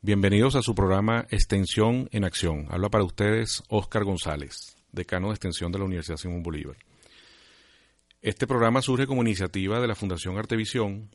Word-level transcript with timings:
Bienvenidos 0.00 0.54
a 0.54 0.62
su 0.62 0.76
programa 0.76 1.26
Extensión 1.28 2.08
en 2.12 2.22
Acción. 2.22 2.68
Habla 2.70 2.88
para 2.88 3.02
ustedes 3.02 3.64
Óscar 3.68 4.04
González, 4.04 4.76
decano 4.92 5.26
de 5.26 5.34
Extensión 5.34 5.72
de 5.72 5.80
la 5.80 5.86
Universidad 5.86 6.16
Simón 6.16 6.44
Bolívar. 6.44 6.76
Este 8.22 8.46
programa 8.46 8.80
surge 8.80 9.08
como 9.08 9.22
iniciativa 9.22 9.80
de 9.80 9.88
la 9.88 9.96
Fundación 9.96 10.38
Artevisión 10.38 11.10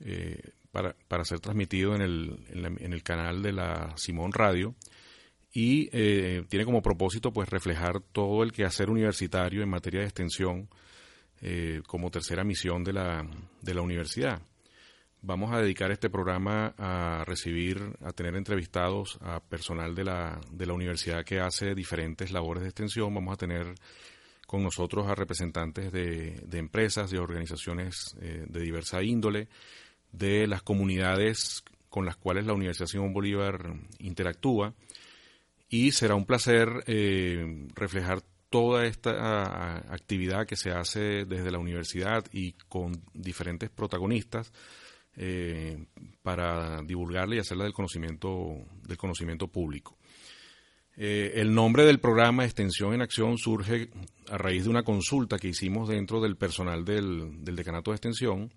eh, 0.00 0.40
para, 0.70 1.24
ser 1.24 1.40
transmitido 1.40 1.94
en 1.94 2.00
el, 2.00 3.02
canal 3.02 3.42
de 3.42 3.52
la 3.52 3.92
Simón 3.98 4.32
Radio 4.32 4.74
y 5.52 5.90
eh, 5.92 6.46
tiene 6.48 6.64
como 6.64 6.80
propósito 6.80 7.34
pues 7.34 7.50
reflejar 7.50 8.00
todo 8.00 8.42
el 8.44 8.52
quehacer 8.52 8.88
universitario 8.88 9.62
en 9.62 9.68
materia 9.68 10.00
de 10.00 10.06
extensión 10.06 10.70
eh, 11.42 11.82
como 11.86 12.10
tercera 12.10 12.44
misión 12.44 12.82
de 12.82 12.94
la, 12.94 13.28
de 13.60 13.74
la 13.74 13.82
universidad. 13.82 14.40
Vamos 15.24 15.52
a 15.52 15.60
dedicar 15.60 15.92
este 15.92 16.10
programa 16.10 16.74
a 16.76 17.24
recibir, 17.24 17.80
a 18.00 18.10
tener 18.10 18.34
entrevistados 18.34 19.18
a 19.20 19.38
personal 19.38 19.94
de 19.94 20.02
la, 20.02 20.40
de 20.50 20.66
la 20.66 20.72
universidad 20.72 21.24
que 21.24 21.38
hace 21.38 21.76
diferentes 21.76 22.32
labores 22.32 22.64
de 22.64 22.70
extensión. 22.70 23.14
Vamos 23.14 23.34
a 23.34 23.36
tener 23.36 23.72
con 24.48 24.64
nosotros 24.64 25.06
a 25.06 25.14
representantes 25.14 25.92
de, 25.92 26.40
de 26.44 26.58
empresas, 26.58 27.12
de 27.12 27.20
organizaciones 27.20 28.16
eh, 28.20 28.46
de 28.48 28.60
diversa 28.60 29.00
índole, 29.04 29.46
de 30.10 30.48
las 30.48 30.62
comunidades 30.62 31.62
con 31.88 32.04
las 32.04 32.16
cuales 32.16 32.44
la 32.44 32.54
Universidad 32.54 32.88
Simón 32.88 33.12
Bolívar 33.12 33.74
interactúa. 34.00 34.74
Y 35.68 35.92
será 35.92 36.16
un 36.16 36.26
placer 36.26 36.82
eh, 36.88 37.68
reflejar 37.76 38.22
toda 38.50 38.86
esta 38.86 39.76
actividad 39.94 40.48
que 40.48 40.56
se 40.56 40.72
hace 40.72 41.26
desde 41.26 41.52
la 41.52 41.58
universidad 41.58 42.24
y 42.32 42.54
con 42.68 43.04
diferentes 43.14 43.70
protagonistas 43.70 44.52
eh, 45.16 45.84
para 46.22 46.82
divulgarla 46.82 47.36
y 47.36 47.38
hacerla 47.38 47.64
del 47.64 47.72
conocimiento, 47.72 48.56
del 48.86 48.96
conocimiento 48.96 49.48
público. 49.48 49.96
Eh, 50.96 51.32
el 51.36 51.54
nombre 51.54 51.84
del 51.84 52.00
programa 52.00 52.44
Extensión 52.44 52.92
en 52.92 53.00
Acción 53.02 53.38
surge 53.38 53.88
a 54.30 54.36
raíz 54.36 54.64
de 54.64 54.70
una 54.70 54.82
consulta 54.82 55.38
que 55.38 55.48
hicimos 55.48 55.88
dentro 55.88 56.20
del 56.20 56.36
personal 56.36 56.84
del, 56.84 57.44
decanato 57.44 57.90
de 57.90 57.96
extensión 57.96 58.52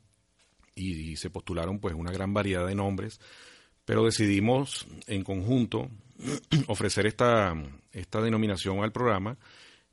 y, 0.76 1.16
se 1.16 1.30
postularon 1.30 1.80
pues 1.80 1.96
una 1.96 2.12
gran 2.12 2.34
variedad 2.34 2.68
de 2.68 2.76
nombres, 2.76 3.20
pero 3.86 4.04
decidimos 4.04 4.86
en 5.08 5.24
conjunto 5.24 5.90
ofrecer 6.68 7.06
esta, 7.08 7.54
esta 7.92 8.22
denominación 8.22 8.84
al 8.84 8.92
programa 8.92 9.38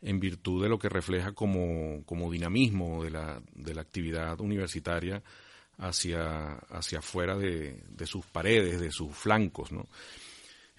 en 0.01 0.19
virtud 0.19 0.63
de 0.63 0.69
lo 0.69 0.81
que 0.81 0.89
refleja 0.89 1.33
como, 1.33 2.05
como 2.05 2.31
dinamismo 2.31 3.05
de 3.05 3.11
la, 3.11 3.41
de 3.55 3.75
la 3.75 3.83
actividad 3.83 4.41
universitaria 4.41 5.23
hacia, 5.83 6.55
hacia 6.71 7.01
afuera 7.01 7.37
de, 7.37 8.07
sus 8.07 8.25
paredes, 8.27 8.81
de 8.81 8.91
sus 8.91 9.15
flancos. 9.15 9.71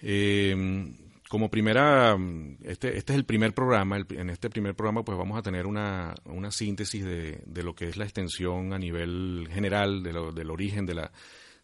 Eh, 0.00 0.92
como 1.28 1.50
primera, 1.50 2.16
este, 2.62 2.96
este 2.96 3.12
es 3.12 3.18
el 3.18 3.24
primer 3.24 3.54
programa, 3.54 3.98
en 3.98 4.30
este 4.30 4.50
primer 4.50 4.74
programa 4.74 5.04
pues 5.04 5.18
vamos 5.18 5.38
a 5.38 5.42
tener 5.42 5.66
una, 5.66 6.14
una 6.26 6.50
síntesis 6.50 7.04
de, 7.04 7.42
de, 7.46 7.62
lo 7.62 7.74
que 7.74 7.88
es 7.88 7.96
la 7.96 8.04
extensión 8.04 8.72
a 8.72 8.78
nivel 8.78 9.48
general, 9.50 10.02
de 10.02 10.12
lo, 10.12 10.32
del 10.32 10.50
origen 10.50 10.86
de 10.86 10.94
la, 10.94 11.12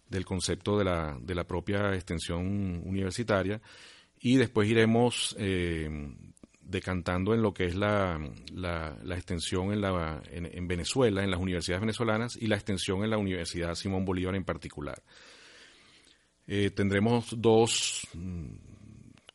del 0.08 0.24
concepto 0.24 0.78
de 0.78 0.84
la, 0.84 1.18
de 1.20 1.34
la 1.34 1.44
propia 1.44 1.94
extensión 1.94 2.82
universitaria 2.84 3.60
y 4.18 4.36
después 4.36 4.68
iremos 4.68 5.36
eh, 5.38 5.88
decantando 6.70 7.34
en 7.34 7.42
lo 7.42 7.52
que 7.52 7.64
es 7.64 7.74
la, 7.74 8.18
la, 8.54 9.14
extensión 9.14 9.72
en, 9.72 9.80
la, 9.80 10.22
en, 10.30 10.68
Venezuela, 10.68 11.24
en 11.24 11.30
las 11.30 11.40
universidades 11.40 11.80
venezolanas 11.80 12.36
y 12.36 12.46
la 12.46 12.56
extensión 12.56 13.02
en 13.02 13.10
la 13.10 13.18
Universidad 13.18 13.74
Simón 13.74 14.04
Bolívar 14.04 14.36
en 14.36 14.44
particular. 14.44 15.02
Eh, 16.46 16.70
tendremos 16.70 17.34
dos 17.36 18.06
mm, 18.14 18.54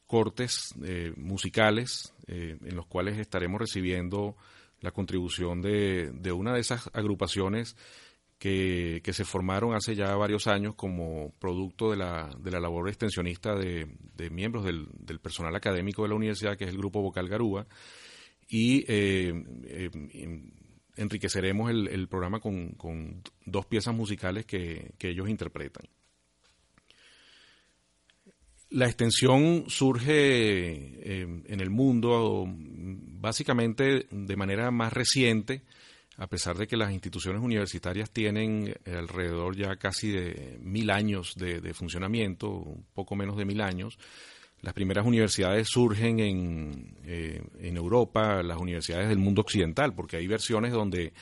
cortes 0.08 0.74
eh, 0.84 1.14
musicales 1.18 2.14
eh, 2.28 2.58
en 2.64 2.76
los 2.76 2.86
cuales 2.86 3.18
estaremos 3.18 3.60
recibiendo 3.60 4.36
la 4.80 4.92
contribución 4.92 5.62
de, 5.62 6.12
de 6.12 6.32
una 6.32 6.54
de 6.54 6.62
esas 6.62 6.90
agrupaciones 6.94 7.76
que, 8.38 9.02
se 9.14 9.26
formaron 9.26 9.74
hace 9.74 9.96
ya 9.96 10.16
varios 10.16 10.48
años 10.48 10.76
como 10.76 11.34
producto 11.40 11.92
de 11.92 11.98
la, 11.98 12.30
de 12.40 12.52
la 12.52 12.60
labor 12.60 12.90
extensionista 12.90 13.56
de, 13.56 13.88
miembros 14.30 14.66
del, 14.66 15.20
personal 15.20 15.56
académico 15.56 16.04
de 16.04 16.10
la 16.10 16.16
universidad, 16.16 16.58
que 16.58 16.66
es 16.66 16.72
el 16.72 16.78
Grupo 16.78 17.02
Vocal 17.02 17.30
Garúa, 17.30 17.66
y 18.48 18.86
eh, 18.88 19.34
eh, 19.66 19.90
enriqueceremos 20.96 21.72
el, 21.72 22.08
programa 22.08 22.40
con, 22.40 23.24
dos 23.46 23.66
piezas 23.66 23.96
musicales 23.96 24.46
que, 24.46 24.94
ellos 25.00 25.30
interpretan. 25.30 25.88
La 28.70 28.88
extensión 28.88 29.66
surge 29.68 30.12
eh, 30.12 31.22
en 31.22 31.60
el 31.62 31.70
mundo 31.70 32.46
básicamente 32.48 34.08
de 34.12 34.36
manera 34.36 34.70
más 34.72 34.92
reciente, 34.92 35.64
a 36.18 36.28
pesar 36.28 36.58
de 36.58 36.68
que 36.68 36.78
las 36.78 36.92
instituciones 36.92 37.42
universitarias 37.42 38.10
tienen 38.10 38.74
alrededor 38.86 39.56
ya 39.56 39.76
casi 39.76 40.12
de 40.12 40.58
mil 40.62 40.90
años 40.90 41.36
de, 41.36 41.74
funcionamiento, 41.74 42.50
un 42.50 42.86
poco 42.94 43.16
menos 43.16 43.36
de 43.38 43.46
mil 43.46 43.62
años, 43.62 43.98
las 44.62 44.74
primeras 44.74 45.06
universidades 45.06 45.68
surgen 45.70 46.20
en, 46.20 46.98
eh, 47.04 47.42
Europa, 47.60 48.42
las 48.42 48.58
universidades 48.58 49.10
del 49.10 49.20
mundo 49.20 49.42
occidental, 49.42 49.94
porque 49.94 50.18
hay 50.18 50.28
versiones 50.28 50.72
donde 50.72 51.14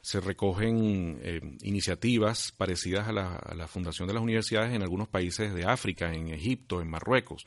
se 0.00 0.20
recogen 0.20 1.18
eh, 1.22 1.40
iniciativas 1.62 2.52
parecidas 2.56 3.06
a 3.08 3.10
a 3.10 3.54
la, 3.54 3.68
fundación 3.68 4.08
de 4.08 4.14
las 4.14 4.22
universidades 4.22 4.74
en 4.74 4.82
algunos 4.82 5.08
países 5.08 5.54
de 5.54 5.64
África, 5.64 6.12
en 6.12 6.28
Egipto, 6.28 6.80
en 6.80 6.88
Marruecos. 6.88 7.44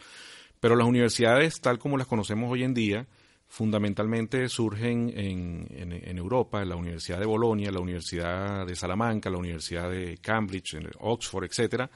Pero 0.59 0.75
las 0.75 0.87
universidades, 0.87 1.59
tal 1.59 1.79
como 1.79 1.97
las 1.97 2.07
conocemos 2.07 2.51
hoy 2.51 2.63
en 2.63 2.75
día, 2.75 3.07
fundamentalmente 3.51 4.47
surgen 4.47 5.11
en, 5.13 5.67
en, 5.71 6.17
Europa, 6.17 6.61
en 6.61 6.69
la 6.69 6.77
Universidad 6.77 7.19
de 7.19 7.25
Bolonia, 7.25 7.69
la 7.69 7.81
Universidad 7.81 8.65
de 8.65 8.77
Salamanca, 8.77 9.29
la 9.29 9.39
Universidad 9.39 9.91
de 9.91 10.17
Cambridge, 10.21 10.75
en 10.75 10.89
Oxford, 10.99 11.43
etcétera, 11.43 11.91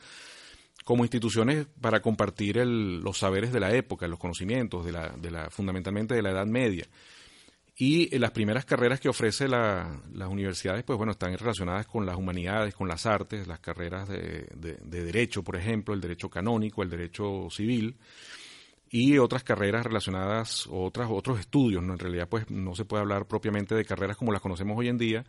como 0.83 1.05
instituciones 1.05 1.65
para 1.79 2.01
compartir 2.01 2.57
los 2.57 3.19
saberes 3.19 3.53
de 3.53 3.61
la 3.61 3.73
época, 3.73 4.05
los 4.05 4.19
conocimientos, 4.19 4.85
de 4.85 4.91
la, 4.91 5.11
de 5.11 5.31
la, 5.31 5.49
fundamentalmente 5.49 6.13
de 6.13 6.21
la 6.21 6.31
Edad 6.31 6.45
Media. 6.45 6.89
Y 7.77 8.17
las 8.19 8.31
primeras 8.31 8.65
carreras 8.65 8.99
que 8.99 9.07
ofrece 9.07 9.47
las 9.47 9.87
universidades, 10.27 10.83
pues 10.83 10.97
bueno, 10.97 11.13
están 11.13 11.37
relacionadas 11.37 11.87
con 11.87 12.05
las 12.05 12.17
humanidades, 12.17 12.75
con 12.75 12.89
las 12.89 13.05
artes, 13.05 13.47
las 13.47 13.61
carreras 13.61 14.09
de 14.09 14.77
derecho, 14.83 15.41
por 15.41 15.55
ejemplo, 15.55 15.93
el 15.93 16.01
derecho 16.01 16.29
canónico, 16.29 16.83
el 16.83 16.89
derecho 16.89 17.47
civil 17.49 17.95
y 18.89 19.17
otras 19.17 19.43
carreras 19.43 19.85
relacionadas, 19.85 20.67
otras, 20.69 21.09
otros 21.11 21.39
estudios, 21.39 21.83
¿no? 21.83 21.93
En 21.93 21.99
realidad, 21.99 22.29
pues 22.29 22.49
no 22.49 22.75
se 22.75 22.85
puede 22.85 23.01
hablar 23.01 23.27
propiamente 23.27 23.75
de 23.75 23.85
carreras 23.85 24.17
como 24.17 24.31
las 24.31 24.41
conocemos 24.41 24.77
hoy 24.77 24.87
en 24.87 24.97
día, 24.97 25.25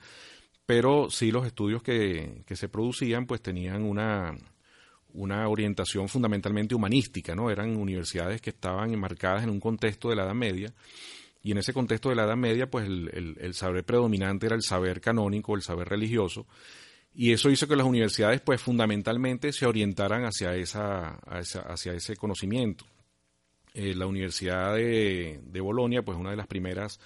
pero 0.66 1.10
sí 1.10 1.30
los 1.30 1.46
estudios 1.46 1.82
que, 1.82 2.42
que 2.46 2.56
se 2.56 2.68
producían, 2.68 3.26
pues 3.26 3.40
tenían 3.40 3.82
una, 3.84 4.36
una 5.16 5.48
orientación 5.48 6.08
fundamentalmente 6.08 6.74
humanística, 6.74 7.34
¿no? 7.34 7.50
Eran 7.50 7.76
universidades 7.76 8.40
que 8.40 8.50
estaban 8.50 8.92
enmarcadas 8.92 9.44
en 9.44 9.50
un 9.50 9.60
contexto 9.60 10.10
de 10.10 10.16
la 10.16 10.24
Edad 10.24 10.34
Media, 10.34 10.72
y 11.42 11.52
en 11.52 11.58
ese 11.58 11.72
contexto 11.72 12.08
de 12.08 12.16
la 12.16 12.24
Edad 12.24 12.36
Media, 12.36 12.68
pues 12.68 12.86
el, 12.86 13.36
el, 13.40 13.54
saber 13.54 13.84
predominante 13.84 14.46
era 14.46 14.56
el 14.56 14.62
saber 14.62 15.00
canónico, 15.00 15.54
el 15.54 15.62
saber 15.62 15.88
religioso, 15.88 16.46
y 17.14 17.32
eso 17.32 17.50
hizo 17.50 17.66
que 17.66 17.76
las 17.76 17.86
universidades, 17.86 18.40
pues 18.40 18.60
fundamentalmente 18.60 19.52
se 19.52 19.64
orientaran 19.64 20.24
hacia, 20.24 20.54
esa, 20.56 21.14
hacia 21.14 21.92
ese 21.92 22.16
conocimiento. 22.16 22.84
Eh, 23.78 23.94
la 23.94 24.06
Universidad 24.06 24.74
de, 24.74 25.38
de 25.44 25.60
Bolonia, 25.60 26.00
pues 26.00 26.16
una 26.16 26.30
de 26.30 26.36
las 26.36 26.46
primeras 26.46 26.98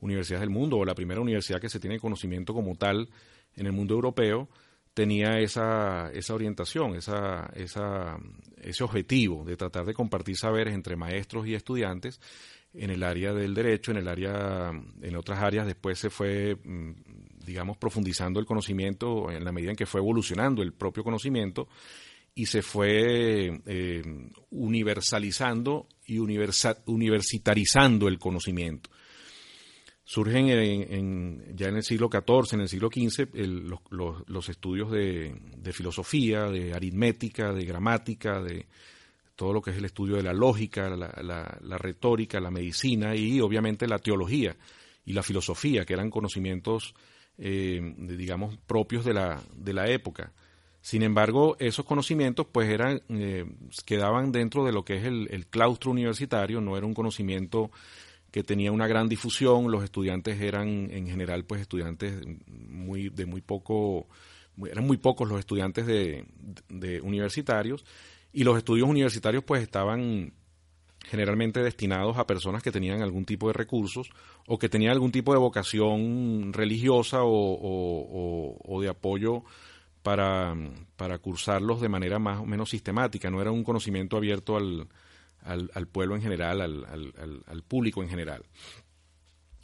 universidades 0.00 0.40
del 0.40 0.48
mundo, 0.48 0.78
o 0.78 0.84
la 0.86 0.94
primera 0.94 1.20
universidad 1.20 1.60
que 1.60 1.68
se 1.68 1.78
tiene 1.78 2.00
conocimiento 2.00 2.54
como 2.54 2.76
tal 2.76 3.10
en 3.56 3.66
el 3.66 3.72
mundo 3.72 3.92
europeo, 3.92 4.48
tenía 4.94 5.38
esa, 5.40 6.10
esa 6.14 6.34
orientación, 6.34 6.94
esa, 6.94 7.50
esa, 7.54 8.16
ese 8.56 8.84
objetivo 8.84 9.44
de 9.44 9.58
tratar 9.58 9.84
de 9.84 9.92
compartir 9.92 10.38
saberes 10.38 10.72
entre 10.72 10.96
maestros 10.96 11.46
y 11.46 11.54
estudiantes 11.54 12.22
en 12.72 12.88
el 12.88 13.02
área 13.02 13.34
del 13.34 13.52
derecho, 13.52 13.90
en 13.90 13.98
el 13.98 14.08
área, 14.08 14.70
en 15.02 15.16
otras 15.16 15.42
áreas. 15.42 15.66
Después 15.66 15.98
se 15.98 16.08
fue, 16.08 16.56
mm, 16.56 16.92
digamos, 17.44 17.76
profundizando 17.76 18.40
el 18.40 18.46
conocimiento 18.46 19.30
en 19.30 19.44
la 19.44 19.52
medida 19.52 19.72
en 19.72 19.76
que 19.76 19.84
fue 19.84 20.00
evolucionando 20.00 20.62
el 20.62 20.72
propio 20.72 21.04
conocimiento 21.04 21.68
y 22.34 22.46
se 22.46 22.62
fue 22.62 23.60
eh, 23.66 24.02
universalizando 24.50 25.86
y 26.04 26.18
universitarizando 26.18 28.08
el 28.08 28.18
conocimiento. 28.18 28.90
Surgen 30.06 30.50
en, 30.50 31.56
ya 31.56 31.68
en 31.68 31.76
el 31.76 31.82
siglo 31.82 32.10
XIV, 32.10 32.54
en 32.54 32.60
el 32.60 32.68
siglo 32.68 32.90
XV, 32.92 33.28
los, 33.90 34.48
estudios 34.48 34.90
de, 34.90 35.34
filosofía, 35.72 36.44
de 36.50 36.74
aritmética, 36.74 37.52
de 37.52 37.64
gramática, 37.64 38.42
de 38.42 38.66
todo 39.34 39.54
lo 39.54 39.62
que 39.62 39.70
es 39.70 39.78
el 39.78 39.86
estudio 39.86 40.16
de 40.16 40.22
la 40.22 40.34
lógica, 40.34 40.90
la, 40.90 41.78
retórica, 41.78 42.38
la 42.38 42.50
medicina 42.50 43.16
y 43.16 43.40
obviamente 43.40 43.86
la 43.86 43.98
teología 43.98 44.54
y 45.06 45.14
la 45.14 45.22
filosofía, 45.22 45.86
que 45.86 45.94
eran 45.94 46.10
conocimientos, 46.10 46.94
eh, 47.38 47.80
digamos, 47.96 48.58
propios 48.66 49.06
de 49.06 49.14
la 49.14 49.86
época 49.88 50.32
Sin 50.84 51.02
embargo, 51.02 51.56
esos 51.60 51.86
conocimientos 51.86 52.46
pues 52.52 52.68
eran, 52.68 53.00
eh, 53.08 53.46
quedaban 53.86 54.32
dentro 54.32 54.66
de 54.66 54.72
lo 54.72 54.84
que 54.84 54.98
es 54.98 55.04
el, 55.04 55.46
claustro 55.46 55.90
universitario, 55.90 56.60
no 56.60 56.76
era 56.76 56.84
un 56.84 56.92
conocimiento 56.92 57.70
que 58.30 58.42
tenía 58.42 58.70
una 58.70 58.86
gran 58.86 59.08
difusión, 59.08 59.70
los 59.70 59.82
estudiantes 59.82 60.38
eran 60.42 60.90
en 60.90 61.06
general 61.06 61.46
pues 61.46 61.62
estudiantes 61.62 62.20
muy, 62.46 63.08
de 63.08 63.24
muy 63.24 63.40
poco, 63.40 64.08
eran 64.66 64.86
muy 64.86 64.98
pocos 64.98 65.26
los 65.26 65.38
estudiantes 65.38 65.86
de, 65.86 66.26
de 66.68 67.00
universitarios 67.00 67.82
y 68.30 68.44
los 68.44 68.58
estudios 68.58 68.86
universitarios 68.86 69.42
pues 69.42 69.62
estaban 69.62 70.34
generalmente 71.04 71.62
destinados 71.62 72.18
a 72.18 72.26
personas 72.26 72.62
que 72.62 72.72
tenían 72.72 73.02
algún 73.02 73.24
tipo 73.24 73.46
de 73.46 73.54
recursos 73.54 74.10
o 74.46 74.58
que 74.58 74.68
tenían 74.68 74.92
algún 74.92 75.12
tipo 75.12 75.32
de 75.32 75.38
vocación 75.38 76.52
religiosa 76.52 77.20
o, 77.22 78.80
de 78.82 78.88
apoyo 78.88 79.44
para, 80.04 81.18
cursarlos 81.18 81.80
de 81.80 81.88
manera 81.88 82.18
más 82.18 82.40
o 82.40 82.44
menos 82.44 82.68
sistemática. 82.68 83.30
No 83.30 83.40
era 83.40 83.50
un 83.50 83.64
conocimiento 83.64 84.18
abierto 84.18 84.56
al, 84.56 84.86
al, 85.42 85.88
pueblo 85.88 86.14
en 86.14 86.22
general, 86.22 86.60
al, 86.60 87.62
público 87.66 88.02
en 88.02 88.10
general. 88.10 88.44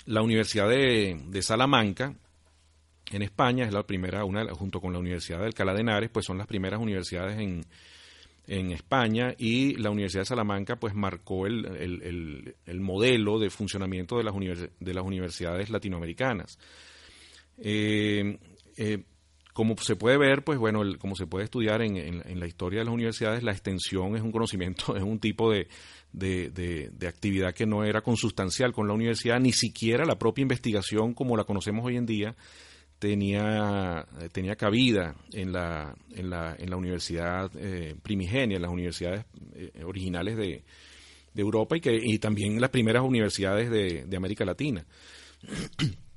La 0.06 0.22
Universidad 0.22 0.68
de, 0.68 1.20
de, 1.28 1.42
Salamanca, 1.42 2.14
en 3.12 3.22
España, 3.22 3.66
es 3.66 3.72
la 3.74 3.86
primera, 3.86 4.24
una, 4.24 4.46
junto 4.54 4.80
con 4.80 4.94
la 4.94 4.98
Universidad 4.98 5.40
de 5.40 5.46
Alcalá 5.46 5.74
de 5.74 5.80
Henares, 5.82 6.10
pues 6.10 6.24
son 6.24 6.38
las 6.38 6.46
primeras 6.46 6.80
universidades 6.80 7.38
en, 7.38 7.66
en 8.46 8.72
España 8.72 9.34
y 9.36 9.76
la 9.76 9.90
Universidad 9.90 10.22
de 10.22 10.26
Salamanca 10.26 10.76
pues 10.76 10.94
marcó 10.94 11.46
el, 11.46 12.54
el, 12.64 12.80
modelo 12.80 13.38
de 13.38 13.50
funcionamiento 13.50 14.16
de 14.16 14.24
las, 14.24 14.34
de 14.80 14.94
las 14.94 15.04
universidades 15.04 15.68
latinoamericanas. 15.68 16.58
Eh, 17.58 18.38
eh, 18.78 19.04
como 19.52 19.76
se 19.78 19.96
puede 19.96 20.16
ver, 20.18 20.44
pues 20.44 20.58
bueno, 20.58 20.82
como 20.98 21.16
se 21.16 21.26
puede 21.26 21.44
estudiar 21.44 21.82
en, 21.82 21.96
en, 21.96 22.40
la 22.40 22.46
historia 22.46 22.80
de 22.80 22.84
las 22.84 22.94
universidades, 22.94 23.42
la 23.42 23.52
extensión 23.52 24.16
es 24.16 24.22
un 24.22 24.32
conocimiento, 24.32 24.94
es 24.96 25.02
un 25.02 25.18
tipo 25.18 25.50
de, 25.50 25.68
de, 26.12 26.50
de, 26.50 27.08
actividad 27.08 27.54
que 27.54 27.66
no 27.66 27.84
era 27.84 28.02
consustancial 28.02 28.72
con 28.72 28.86
la 28.86 28.94
universidad, 28.94 29.40
ni 29.40 29.52
siquiera 29.52 30.04
la 30.04 30.18
propia 30.18 30.42
investigación 30.42 31.14
como 31.14 31.36
la 31.36 31.44
conocemos 31.44 31.84
hoy 31.84 31.96
en 31.96 32.06
día, 32.06 32.36
tenía, 32.98 34.06
tenía 34.32 34.56
cabida 34.56 35.16
en 35.32 35.52
la, 35.52 35.96
en 36.10 36.30
la, 36.30 36.54
en 36.58 36.70
la 36.70 36.76
universidad 36.76 37.50
eh, 37.56 37.96
primigenia, 38.02 38.56
en 38.56 38.62
las 38.62 38.70
universidades 38.70 39.24
eh, 39.54 39.82
originales 39.84 40.36
de, 40.36 40.62
de, 41.34 41.42
Europa 41.42 41.76
y, 41.76 41.80
que, 41.80 41.98
y 42.00 42.18
también 42.18 42.60
las 42.60 42.70
primeras 42.70 43.02
universidades 43.02 43.70
de, 43.70 44.04
de 44.06 44.16
América 44.16 44.44
Latina. 44.44 44.84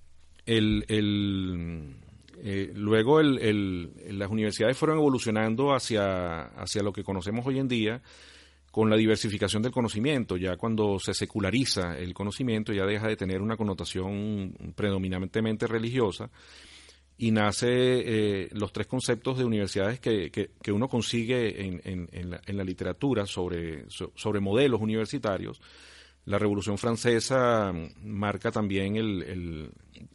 El, 0.46 0.84
el, 0.90 1.96
eh, 2.46 2.74
luego 2.76 3.22
el, 3.22 3.40
el, 3.40 4.20
las 4.20 4.30
universidades 4.30 4.78
fueron 4.78 4.98
evolucionando 4.98 5.74
hacia, 5.74 6.42
hacia 6.42 6.84
lo 6.84 6.92
que 6.92 7.02
conocemos 7.02 7.48
hoy 7.48 7.58
en 7.58 7.70
día 7.70 8.02
con 8.70 8.90
la 8.90 8.98
diversificación 8.98 9.64
del 9.64 9.72
conocimiento. 9.72 10.36
Ya 10.36 10.58
cuando 10.58 11.00
se 11.00 11.14
seculariza 11.14 11.98
el 11.98 12.14
conocimiento 12.14 12.74
ya 12.74 12.86
deja 12.86 13.08
de 13.08 13.16
tener 13.16 13.42
una 13.42 13.56
connotación 13.56 14.54
predominantemente 14.76 15.68
religiosa 15.68 16.30
y 17.18 17.32
nace 17.32 17.68
eh, 17.70 18.50
los 18.52 18.74
tres 18.74 18.88
conceptos 18.88 19.38
de 19.38 19.46
universidades 19.46 20.02
que, 20.02 20.30
que, 20.30 20.72
uno 20.74 20.90
consigue 20.90 21.66
en, 21.66 22.10
en, 22.12 22.58
la, 22.58 22.64
literatura 22.66 23.26
sobre, 23.26 23.86
sobre 23.90 24.42
modelos 24.42 24.82
universitarios. 24.82 25.62
La 26.26 26.40
Revolución 26.40 26.78
Francesa 26.78 27.74
marca 28.02 28.52
también 28.52 28.96
el, 28.96 29.72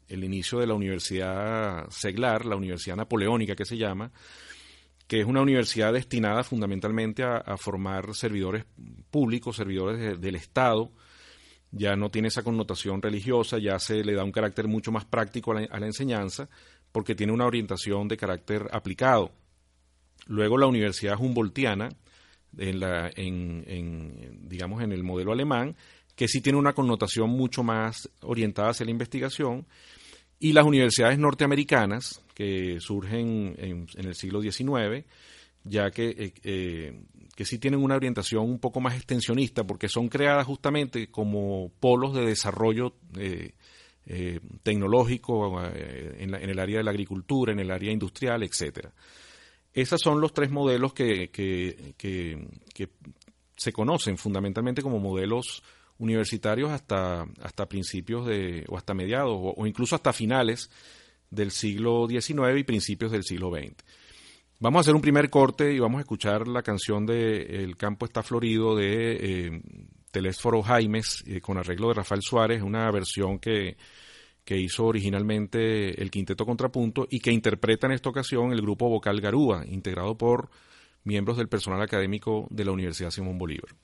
el, 0.09 0.25
inicio 0.25 0.59
de 0.59 0.67
la 0.67 0.75
Universidad 0.75 1.89
Seglar, 1.91 2.47
la 2.47 2.57
Universidad 2.57 2.97
Napoleónica 2.97 3.55
que 3.55 3.67
se 3.67 3.77
llama, 3.77 4.11
que 5.07 5.21
es 5.21 5.27
una 5.27 5.43
universidad 5.43 5.93
destinada 5.93 6.45
fundamentalmente 6.45 7.23
a, 7.25 7.57
formar 7.59 8.15
servidores 8.15 8.65
públicos, 9.11 9.57
servidores 9.57 10.21
del 10.21 10.37
Estado, 10.37 10.91
ya 11.71 11.95
no 11.97 12.11
tiene 12.11 12.29
esa 12.29 12.43
connotación 12.43 13.03
religiosa, 13.03 13.59
ya 13.59 13.79
se 13.79 14.03
le 14.03 14.15
da 14.15 14.25
un 14.25 14.33
carácter 14.33 14.67
mucho 14.67 14.91
más 14.91 15.05
práctico 15.05 15.53
a 15.53 15.79
la 15.79 15.87
enseñanza 15.87 16.49
porque 16.93 17.15
tiene 17.15 17.33
una 17.33 17.47
orientación 17.47 18.09
de 18.09 18.17
carácter 18.17 18.69
aplicado. 18.73 19.33
Luego 20.27 20.59
la 20.59 20.67
Universidad 20.67 21.19
Humboldtiana, 21.19 21.91
en 22.57 22.81
la, 22.81 23.11
en, 23.15 24.49
digamos 24.49 24.83
en 24.83 24.93
el 24.93 25.05
modelo 25.05 25.33
alemán, 25.33 25.77
que 26.19 26.27
sí 26.27 26.41
tiene 26.41 26.59
una 26.59 26.73
connotación 26.73 27.31
mucho 27.31 27.63
más 27.63 28.11
orientada 28.23 28.71
hacia 28.71 28.85
la 28.85 28.91
investigación, 28.91 29.65
y 30.41 30.53
las 30.53 30.65
universidades 30.65 31.17
norteamericanas, 31.17 32.21
que 32.35 32.81
surgen 32.81 33.55
en, 33.57 33.87
el 33.95 34.17
siglo 34.17 34.43
XIX, 34.43 35.07
ya 35.63 35.93
que, 35.93 36.09
eh, 36.09 36.33
eh, 36.43 37.01
que 37.37 37.45
sí 37.45 37.61
tienen 37.61 37.81
una 37.81 37.95
orientación 37.95 38.51
un 38.51 38.59
poco 38.59 38.81
más 38.81 38.97
extensionista, 38.97 39.65
porque 39.65 39.89
son 39.89 40.09
creadas 40.09 40.45
justamente 40.45 41.09
como 41.09 41.71
polos 41.79 42.13
de 42.15 42.27
desarrollo 42.27 42.95
eh, 43.17 43.53
tecnológico, 44.65 45.63
en, 45.63 46.35
el 46.35 46.59
área 46.59 46.79
de 46.79 46.85
la 46.85 46.91
agricultura, 46.91 47.53
en 47.53 47.61
el 47.61 47.71
área 47.71 47.93
industrial, 47.93 48.43
etcétera. 48.43 48.93
Esos 49.73 50.01
son 50.01 50.21
los 50.21 50.33
tres 50.33 50.51
modelos 50.51 50.93
que, 50.93 51.31
se 53.57 53.73
conocen 53.73 54.19
fundamentalmente 54.19 54.83
como 54.83 54.99
modelos 54.99 55.63
universitarios 55.99 56.71
hasta, 56.71 57.27
hasta 57.43 57.69
principios 57.69 58.27
de, 58.27 58.65
o 58.69 58.77
hasta 58.77 58.95
mediados, 58.95 59.37
o, 59.39 59.67
incluso 59.67 59.95
hasta 59.95 60.13
finales 60.13 60.71
del 61.31 61.51
siglo 61.51 62.07
XIX 62.09 62.59
y 62.59 62.65
principios 62.65 63.13
del 63.13 63.25
siglo 63.25 63.51
XX. 63.51 63.75
Vamos 64.61 64.79
a 64.79 64.81
hacer 64.81 64.95
un 64.95 65.01
primer 65.01 65.31
corte 65.31 65.73
y 65.73 65.79
vamos 65.79 65.99
a 65.99 66.03
escuchar 66.03 66.49
la 66.49 66.63
canción 66.63 67.07
de 67.07 67.63
El 67.63 67.77
campo 67.77 68.07
está 68.07 68.23
florido 68.23 68.75
de 68.75 69.13
eh, 69.21 69.63
Telésforo 70.11 70.63
Jaimes 70.63 71.23
eh, 71.27 71.41
con 71.41 71.59
arreglo 71.59 71.89
de 71.89 71.95
Rafael 71.95 72.23
Suárez, 72.23 72.63
una 72.63 72.91
versión 72.91 73.39
que, 73.39 73.77
que 74.45 74.57
hizo 74.57 74.87
originalmente 74.87 76.01
el 76.03 76.11
Quinteto 76.11 76.47
Contrapunto 76.47 77.07
y 77.11 77.21
que 77.21 77.31
interpreta 77.31 77.87
en 77.87 77.93
esta 77.93 78.09
ocasión 78.09 78.53
el 78.53 78.63
grupo 78.63 78.89
vocal 78.89 79.21
Garúa, 79.21 79.65
integrado 79.67 80.17
por 80.17 80.51
miembros 81.05 81.37
del 81.37 81.49
personal 81.49 81.81
académico 81.83 82.49
de 82.51 82.65
la 82.65 82.73
Universidad 82.73 83.11
Simón 83.11 83.39
Bolívar. 83.39 83.75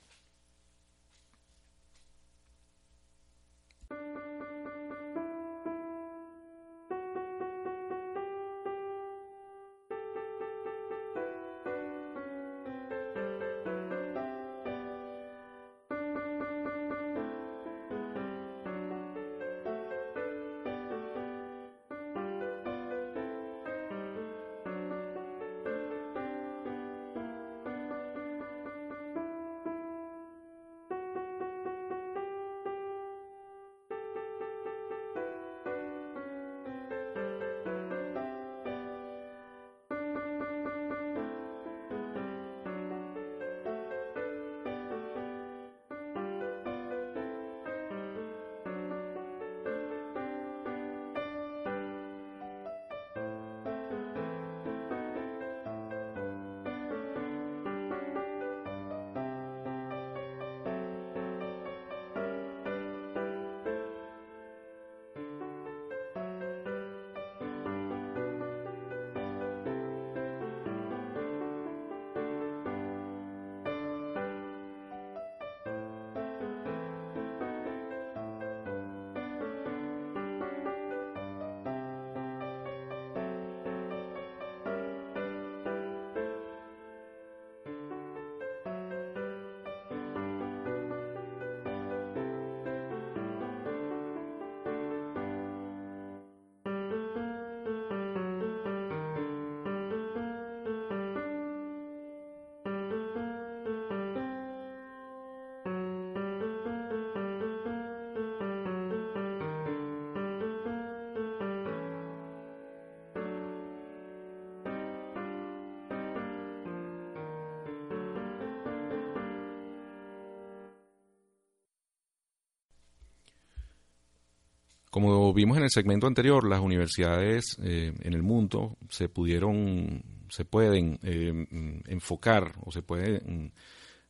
Como 124.95 125.33
vimos 125.33 125.57
en 125.57 125.63
el 125.63 125.71
segmento 125.71 126.07
anterior, 126.07 126.47
las 126.47 126.61
universidades 126.61 127.57
eh, 127.61 127.91
en 127.99 128.13
el 128.13 128.23
mundo 128.23 128.77
se 128.87 129.09
pudieron, 129.09 130.01
se 130.29 130.45
pueden 130.45 130.97
eh, 131.03 131.81
enfocar 131.87 132.53
o 132.63 132.71
se 132.71 132.81
pueden 132.81 133.51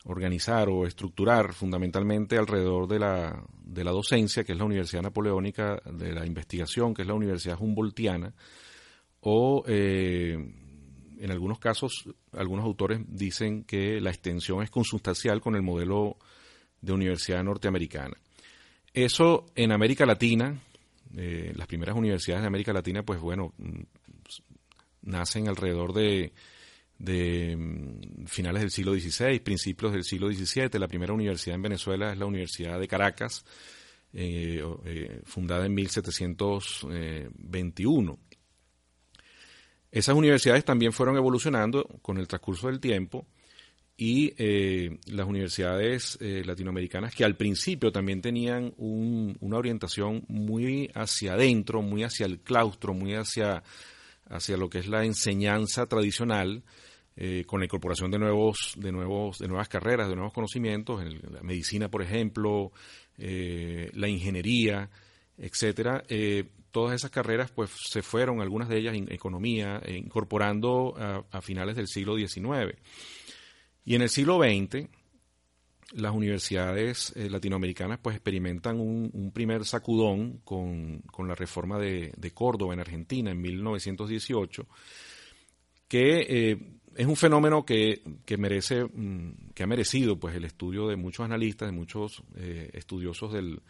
organizar 0.03 0.69
o 0.69 0.85
estructurar 0.85 1.53
fundamentalmente 1.53 2.37
alrededor 2.37 2.87
de 2.87 2.99
la, 2.99 3.43
de 3.63 3.83
la 3.83 3.89
docencia, 3.89 4.43
que 4.43 4.51
es 4.51 4.57
la 4.59 4.65
Universidad 4.65 5.01
Napoleónica, 5.01 5.81
de 5.91 6.13
la 6.13 6.23
investigación, 6.23 6.93
que 6.93 7.01
es 7.01 7.07
la 7.07 7.15
Universidad 7.15 7.59
Humboldtiana, 7.59 8.35
o 9.21 9.63
eh, 9.65 10.33
en 11.17 11.31
algunos 11.31 11.57
casos, 11.57 12.07
algunos 12.31 12.63
autores 12.63 12.99
dicen 13.07 13.63
que 13.63 13.99
la 13.99 14.11
extensión 14.11 14.61
es 14.61 14.69
consustancial 14.69 15.41
con 15.41 15.55
el 15.55 15.63
modelo 15.63 16.17
de 16.79 16.93
universidad 16.93 17.43
norteamericana. 17.43 18.17
Eso 18.93 19.47
en 19.55 19.71
América 19.73 20.05
Latina, 20.05 20.61
eh, 21.17 21.53
las 21.55 21.67
primeras 21.67 21.95
universidades 21.95 22.43
de 22.43 22.47
América 22.47 22.73
Latina, 22.73 23.03
pues 23.03 23.19
bueno, 23.19 23.53
mm, 23.57 23.81
nacen 25.03 25.47
alrededor 25.47 25.93
de, 25.93 26.33
mm, 26.99 28.25
finales 28.25 28.61
del 28.61 28.71
siglo 28.71 28.93
XVI, 28.93 29.39
principios 29.39 29.93
del 29.93 30.03
siglo 30.03 30.31
XVII. 30.31 30.79
La 30.79 30.87
primera 30.87 31.13
universidad 31.13 31.55
en 31.55 31.61
Venezuela 31.61 32.11
es 32.11 32.17
la 32.17 32.25
Universidad 32.25 32.79
de 32.79 32.87
Caracas, 32.87 33.45
eh, 34.13 34.63
eh, 34.85 35.21
fundada 35.25 35.65
en 35.65 35.73
1721. 35.73 38.19
Esas 39.91 40.15
universidades 40.15 40.65
también 40.65 40.91
fueron 40.91 41.15
evolucionando 41.15 41.85
con 42.01 42.17
el 42.17 42.27
transcurso 42.27 42.67
del 42.67 42.79
tiempo 42.79 43.27
y 43.97 44.33
eh, 44.37 44.97
las 45.07 45.25
universidades 45.25 46.17
eh, 46.19 46.43
latinoamericanas 46.45 47.15
que 47.15 47.23
al 47.23 47.37
principio 47.37 47.91
también 47.91 48.21
tenían 48.21 48.73
una 48.77 49.57
orientación 49.57 50.25
muy 50.27 50.91
hacia 50.93 51.33
adentro, 51.33 51.81
muy 51.81 52.03
hacia 52.03 52.25
el 52.25 52.39
claustro, 52.39 52.93
muy 52.93 53.13
hacia, 53.13 53.63
hacia 54.27 54.57
lo 54.57 54.69
que 54.69 54.79
es 54.79 54.87
la 54.87 55.05
enseñanza 55.05 55.85
tradicional, 55.85 56.63
eh, 57.15 57.45
con 57.47 57.61
la 57.61 57.65
incorporación 57.65 58.11
de 58.11 58.19
nuevos, 58.19 58.73
de 58.75 58.91
nuevos, 58.91 59.37
de 59.37 59.47
nuevas 59.47 59.69
carreras, 59.69 60.09
de 60.09 60.15
nuevos 60.15 60.33
conocimientos, 60.33 61.01
en 61.01 61.21
la 61.33 61.41
medicina, 61.41 61.89
por 61.89 62.01
ejemplo, 62.01 62.73
la 63.17 64.09
ingeniería, 64.09 64.89
etcétera. 65.37 66.03
todas 66.71 66.95
esas 66.95 67.11
carreras, 67.11 67.49
pues, 67.51 67.69
se 67.71 68.01
fueron, 68.01 68.41
algunas 68.41 68.67
de 68.67 68.79
ellas 68.79 68.95
en 68.95 69.09
economía, 69.09 69.81
incorporando 69.87 70.93
a, 70.97 71.23
a 71.31 71.41
finales 71.41 71.77
del 71.77 71.87
siglo 71.87 72.17
XIX. 72.17 72.75
Y 73.85 73.93
en 73.93 74.01
el 74.01 74.09
siglo 74.09 74.39
XX, 74.39 74.89
las 75.93 76.13
universidades 76.13 77.13
eh, 77.15 77.29
latinoamericanas 77.29 77.99
pues 78.01 78.15
experimentan 78.15 78.79
un, 78.79 79.31
primer 79.31 79.63
sacudón 79.65 80.39
con, 80.43 81.03
la 81.19 81.35
reforma 81.35 81.77
de, 81.77 82.31
Córdoba 82.33 82.73
en 82.73 82.79
Argentina 82.79 83.31
en 83.31 83.39
1918, 83.39 84.67
que 85.87 86.25
eh, 86.27 86.57
es 86.95 87.05
un 87.05 87.15
fenómeno 87.15 87.63
que, 87.63 88.01
merece, 88.37 88.85
mm, 88.85 89.51
que 89.53 89.63
ha 89.63 89.67
merecido 89.67 90.19
pues 90.19 90.35
el 90.35 90.45
estudio 90.45 90.87
de 90.87 90.95
muchos 90.95 91.23
analistas, 91.23 91.69
de 91.69 91.77
muchos 91.77 92.23
eh, 92.35 92.71
estudiosos 92.73 93.33
del, 93.33 93.61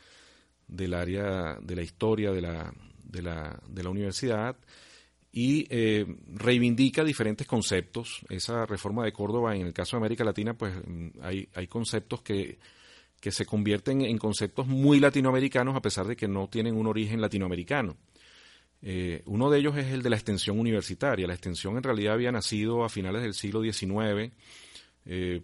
del, 0.67 0.93
área 0.93 1.57
de 1.61 1.75
la 1.75 1.83
historia 1.83 2.31
de 2.31 2.41
la, 2.41 2.73
de 3.03 3.21
la, 3.21 3.59
de 3.67 3.83
la 3.83 3.89
universidad 3.89 4.55
y 5.37 5.67
eh, 5.69 6.05
reivindica 6.33 7.03
diferentes 7.03 7.45
conceptos. 7.45 8.21
Esa 8.29 8.65
reforma 8.65 9.03
de 9.03 9.11
Córdoba, 9.11 9.53
en 9.53 9.67
el 9.67 9.73
caso 9.73 9.97
de 9.97 9.99
América 9.99 10.23
Latina, 10.23 10.53
pues 10.53 10.73
mm, 10.73 11.09
hay, 11.21 11.49
hay 11.53 11.67
conceptos 11.67 12.21
que, 12.21 12.57
que 13.19 13.31
se 13.31 13.45
convierten 13.45 14.01
en 14.03 14.17
conceptos 14.17 14.65
muy 14.65 15.01
latinoamericanos 15.01 15.75
a 15.75 15.81
pesar 15.81 16.07
de 16.07 16.15
que 16.15 16.29
no 16.29 16.47
tienen 16.47 16.77
un 16.77 16.87
origen 16.87 17.19
latinoamericano. 17.19 17.97
Eh, 18.81 19.23
uno 19.25 19.49
de 19.49 19.59
ellos 19.59 19.75
es 19.75 19.87
el 19.87 20.03
de 20.03 20.09
la 20.09 20.15
extensión 20.15 20.57
universitaria. 20.57 21.27
La 21.27 21.33
extensión 21.33 21.75
en 21.75 21.83
realidad 21.83 22.13
había 22.13 22.31
nacido 22.31 22.85
a 22.85 22.89
finales 22.89 23.21
del 23.21 23.33
siglo 23.33 23.61
XIX, 23.61 24.31
eh, 25.05 25.41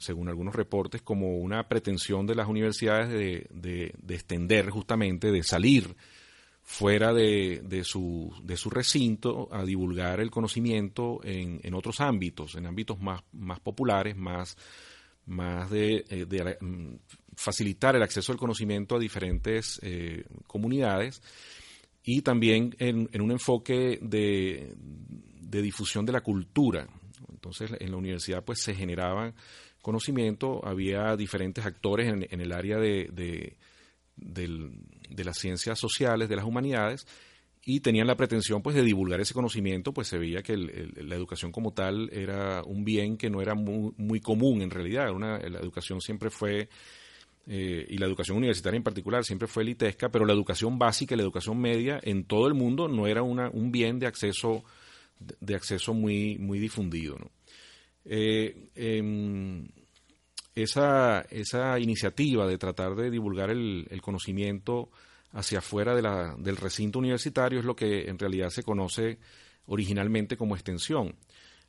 según 0.00 0.28
algunos 0.28 0.54
reportes, 0.54 1.00
como 1.00 1.38
una 1.38 1.66
pretensión 1.66 2.26
de 2.26 2.34
las 2.34 2.46
universidades 2.46 3.08
de, 3.08 3.46
de, 3.48 3.94
de 3.96 4.14
extender 4.14 4.68
justamente, 4.68 5.32
de 5.32 5.42
salir 5.42 5.96
fuera 6.70 7.12
de, 7.12 7.62
de, 7.64 7.82
su, 7.82 8.32
de 8.44 8.56
su 8.56 8.70
recinto 8.70 9.48
a 9.50 9.64
divulgar 9.64 10.20
el 10.20 10.30
conocimiento 10.30 11.18
en, 11.24 11.58
en 11.64 11.74
otros 11.74 12.00
ámbitos, 12.00 12.54
en 12.54 12.64
ámbitos 12.64 13.00
más, 13.00 13.22
más 13.32 13.58
populares, 13.58 14.16
más, 14.16 14.56
más 15.26 15.68
de, 15.68 16.04
eh, 16.08 16.56
mm, 16.60 16.94
facilitar 17.34 17.96
el 17.96 18.04
acceso 18.04 18.30
al 18.30 18.38
conocimiento 18.38 18.94
a 18.94 19.00
diferentes 19.00 19.80
eh, 19.82 20.24
comunidades 20.46 21.20
y 22.04 22.22
también 22.22 22.76
en, 22.78 23.08
en 23.12 23.20
un 23.20 23.32
enfoque 23.32 23.98
de, 24.00 24.72
de, 24.78 25.62
difusión 25.62 26.06
de 26.06 26.12
la 26.12 26.20
cultura. 26.20 26.86
Entonces 27.32 27.72
en 27.80 27.90
la 27.90 27.96
universidad 27.96 28.44
pues 28.44 28.62
se 28.62 28.76
generaba 28.76 29.34
conocimiento, 29.82 30.64
había 30.64 31.16
diferentes 31.16 31.66
actores 31.66 32.12
en, 32.12 32.28
en 32.30 32.40
el 32.40 32.52
área 32.52 32.78
de, 32.78 33.56
del, 34.16 34.70
de 35.10 35.24
las 35.24 35.38
ciencias 35.38 35.78
sociales, 35.78 36.28
de 36.28 36.36
las 36.36 36.44
humanidades, 36.44 37.06
y 37.64 37.80
tenían 37.80 38.06
la 38.06 38.16
pretensión 38.16 38.62
pues 38.62 38.74
de 38.74 38.82
divulgar 38.82 39.20
ese 39.20 39.34
conocimiento, 39.34 39.92
pues 39.92 40.08
se 40.08 40.18
veía 40.18 40.42
que 40.42 40.56
la 40.56 41.14
educación 41.14 41.52
como 41.52 41.72
tal 41.72 42.08
era 42.12 42.62
un 42.64 42.84
bien 42.84 43.16
que 43.16 43.28
no 43.28 43.42
era 43.42 43.54
muy, 43.54 44.20
común 44.20 44.62
en 44.62 44.70
realidad, 44.70 45.12
la 45.18 45.58
educación 45.58 46.00
siempre 46.00 46.30
fue, 46.30 46.68
eh, 47.46 47.86
y 47.88 47.98
la 47.98 48.06
educación 48.06 48.38
universitaria 48.38 48.78
en 48.78 48.82
particular, 48.82 49.24
siempre 49.24 49.46
fue 49.46 49.62
elitesca, 49.62 50.10
pero 50.10 50.24
la 50.24 50.32
educación 50.32 50.78
básica 50.78 51.14
y 51.14 51.18
la 51.18 51.22
educación 51.22 51.60
media 51.60 52.00
en 52.02 52.24
todo 52.24 52.46
el 52.46 52.54
mundo 52.54 52.88
no 52.88 53.06
era 53.06 53.22
una, 53.22 53.50
un 53.50 53.70
bien 53.70 53.98
de 53.98 54.06
acceso, 54.06 54.64
de 55.18 55.54
acceso 55.54 55.92
muy, 55.92 56.38
muy 56.38 56.58
difundido. 56.58 57.18
Eh, 58.06 58.68
em, 58.74 59.68
esa, 60.62 61.22
esa 61.30 61.78
iniciativa 61.78 62.46
de 62.46 62.58
tratar 62.58 62.94
de 62.94 63.10
divulgar 63.10 63.50
el, 63.50 63.86
conocimiento 64.02 64.90
hacia 65.32 65.58
afuera 65.58 65.94
del 65.94 66.56
recinto 66.56 66.98
universitario 66.98 67.60
es 67.60 67.64
lo 67.64 67.76
que 67.76 68.08
en 68.08 68.18
realidad 68.18 68.50
se 68.50 68.62
conoce 68.62 69.18
originalmente 69.66 70.36
como 70.36 70.56
extensión, 70.56 71.14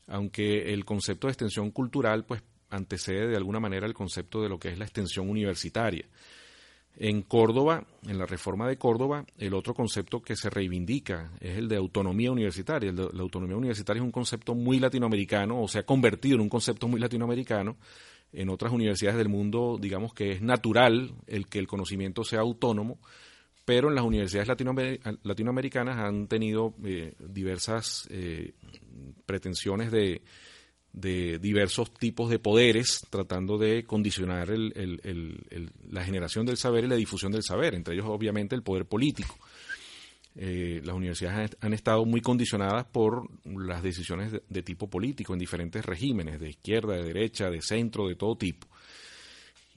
aunque 0.08 0.74
el 0.74 0.86
concepto 0.86 1.28
de 1.28 1.32
extensión 1.32 1.72
cultural 1.72 2.26
pues 2.26 2.42
antecede 2.70 3.28
de 3.28 3.38
alguna 3.38 3.60
manera 3.60 3.86
el 3.86 3.94
concepto 3.94 4.42
de 4.42 4.50
lo 4.50 4.58
que 4.58 4.70
es 4.70 4.80
la 4.80 4.86
extensión 4.86 5.30
universitaria. 5.30 6.06
En 6.98 7.22
Córdoba, 7.22 7.86
en 8.06 8.18
la 8.18 8.26
reforma 8.26 8.68
de 8.68 8.78
Córdoba, 8.78 9.26
el 9.38 9.54
otro 9.54 9.74
concepto 9.74 10.22
que 10.22 10.36
se 10.36 10.50
reivindica 10.50 11.32
es 11.40 11.58
el 11.58 11.70
de 11.70 11.78
autonomía 11.78 12.32
universitaria. 12.32 12.92
la 12.92 13.22
autonomía 13.22 13.56
universitaria 13.56 14.02
es 14.02 14.06
un 14.06 14.12
concepto 14.12 14.56
muy 14.56 14.80
latinoamericano 14.80 15.62
o 15.62 15.68
se 15.68 15.80
ha 15.80 15.84
convertido 15.84 16.36
en 16.36 16.42
un 16.42 16.50
concepto 16.50 16.88
muy 16.88 17.00
latinoamericano 17.00 17.78
en 18.34 18.50
otras 18.50 18.72
universidades 18.72 19.18
del 19.18 19.30
mundo, 19.30 19.78
digamos 19.80 20.14
que 20.14 20.32
es 20.32 20.42
natural 20.42 21.14
el 21.28 21.48
que 21.48 21.60
el 21.60 21.68
conocimiento 21.68 22.24
sea 22.24 22.40
autónomo, 22.40 23.00
pero 23.66 23.90
en 23.90 23.96
las 23.96 24.06
universidades 24.06 24.48
latinoamericanas 25.24 25.98
han 25.98 26.28
tenido 26.28 26.74
eh, 26.84 27.14
diversas 27.20 28.08
eh, 28.10 28.54
pretensiones 29.26 29.92
de, 29.92 30.22
diversos 30.94 31.94
tipos 31.94 32.30
de 32.30 32.40
poderes 32.40 33.00
tratando 33.10 33.58
de 33.58 33.84
condicionar 33.86 34.50
la 34.50 36.04
generación 36.04 36.46
del 36.46 36.58
saber 36.58 36.84
y 36.84 36.88
la 36.88 36.96
difusión 36.96 37.32
del 37.32 37.44
saber, 37.44 37.76
entre 37.76 37.94
ellos 37.94 38.08
obviamente 38.10 38.56
el 38.56 38.64
poder 38.64 38.86
político. 38.86 39.38
Eh, 40.36 40.82
las 40.86 40.96
universidades 40.96 41.58
han, 41.60 41.74
estado 41.74 42.06
muy 42.06 42.22
condicionadas 42.22 42.86
por 42.86 43.30
las 43.46 43.84
decisiones 43.84 44.32
de, 44.48 44.64
tipo 44.64 44.90
político 44.90 45.34
en 45.34 45.40
diferentes 45.40 45.86
regímenes, 45.86 46.40
de 46.40 46.50
izquierda, 46.50 46.96
de 46.96 47.04
derecha, 47.04 47.50
de 47.50 47.62
centro, 47.62 48.08
de 48.08 48.16
todo 48.16 48.38
tipo. 48.38 48.68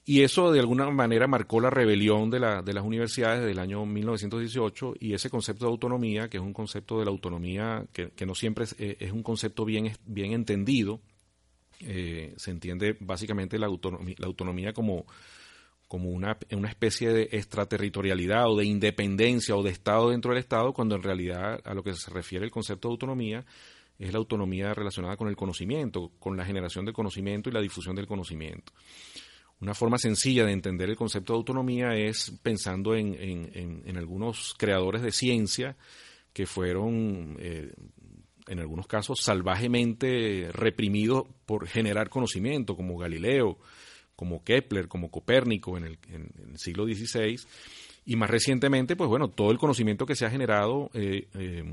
Y 0.07 0.23
eso 0.23 0.53
de 0.53 0.61
alguna 0.61 0.89
manera 0.91 1.27
marcó 1.27 1.61
la 1.61 1.71
rebelión 1.71 2.31
de, 2.31 2.39
la, 2.39 2.63
de 2.63 2.75
las 2.75 2.85
universidades 2.85 3.45
del 3.45 3.59
año 3.59 3.87
1918 3.87 4.95
y 5.01 5.15
ese 5.15 5.31
concepto 5.31 5.65
de 5.65 5.71
autonomía, 5.73 6.29
que 6.29 6.37
es 6.37 6.43
un 6.43 6.53
concepto 6.53 6.99
de 6.99 7.07
la 7.07 7.11
autonomía 7.11 7.87
que, 7.93 8.27
no 8.27 8.35
siempre 8.35 8.65
es, 8.65 8.77
es, 8.79 9.13
un 9.13 9.23
concepto 9.23 9.65
bien, 9.65 9.91
bien 10.05 10.33
entendido, 10.33 11.01
eh, 11.81 12.35
se 12.37 12.51
entiende 12.51 12.97
básicamente 13.01 13.59
la 13.59 13.67
autonomía, 13.67 14.15
la 14.19 14.27
autonomía 14.27 14.73
como 14.73 15.07
como 15.95 16.11
una, 16.11 16.37
una 16.51 16.69
especie 16.69 17.13
de 17.13 17.29
extraterritorialidad 17.31 18.51
o 18.51 18.57
de 18.57 18.65
independencia 18.65 19.55
o 19.55 19.63
de 19.63 19.71
Estado 19.71 20.11
dentro 20.11 20.33
del 20.33 20.41
Estado, 20.41 20.73
cuando 20.73 20.97
en 20.97 21.05
realidad 21.05 21.61
a 21.65 21.73
lo 21.73 21.85
que 21.85 21.95
se 21.95 22.11
refiere 22.11 22.45
el 22.45 22.51
concepto 22.51 22.89
de 22.89 22.95
autonomía 22.95 23.45
es 23.97 24.13
la 24.13 24.19
autonomía 24.19 24.75
relacionada 24.75 25.17
con 25.17 25.29
el 25.29 25.37
conocimiento, 25.37 26.11
con 26.19 26.37
la 26.37 26.45
generación 26.45 26.85
del 26.85 26.95
conocimiento 26.95 27.49
y 27.49 27.53
la 27.53 27.61
difusión 27.61 27.95
del 27.95 28.09
conocimiento. 28.09 28.73
Una 29.61 29.73
forma 29.73 29.97
sencilla 29.97 30.45
de 30.45 30.51
entender 30.51 30.91
el 30.91 30.97
concepto 30.97 31.33
de 31.33 31.37
autonomía 31.37 31.95
es 31.95 32.33
pensando 32.43 32.97
en, 32.97 33.15
en, 33.17 33.97
algunos 33.97 34.57
creadores 34.59 35.01
de 35.01 35.13
ciencia 35.13 35.77
que 36.33 36.45
fueron, 36.45 37.37
eh, 37.39 37.73
en 38.49 38.59
algunos 38.59 38.89
casos, 38.89 39.21
salvajemente 39.23 40.49
reprimidos 40.51 41.23
por 41.47 41.69
generar 41.69 42.09
conocimiento, 42.09 42.75
como 42.75 42.99
Galileo, 42.99 43.59
como 44.16 44.42
Kepler, 44.44 44.88
como 44.88 45.11
Copérnico 45.11 45.76
en 45.76 45.85
el, 45.85 45.99
siglo 46.56 46.85
XVI, 46.85 47.38
y 48.06 48.16
más 48.16 48.30
recientemente, 48.30 48.97
pues 48.97 49.09
bueno, 49.09 49.28
todo 49.28 49.50
el 49.50 49.59
conocimiento 49.59 50.06
que 50.06 50.14
se 50.14 50.26
ha 50.26 50.30
generado, 50.30 50.90
eh, 50.94 51.28
eh, 51.35 51.64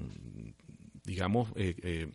digamos, 1.04 1.50
eh, 1.56 2.08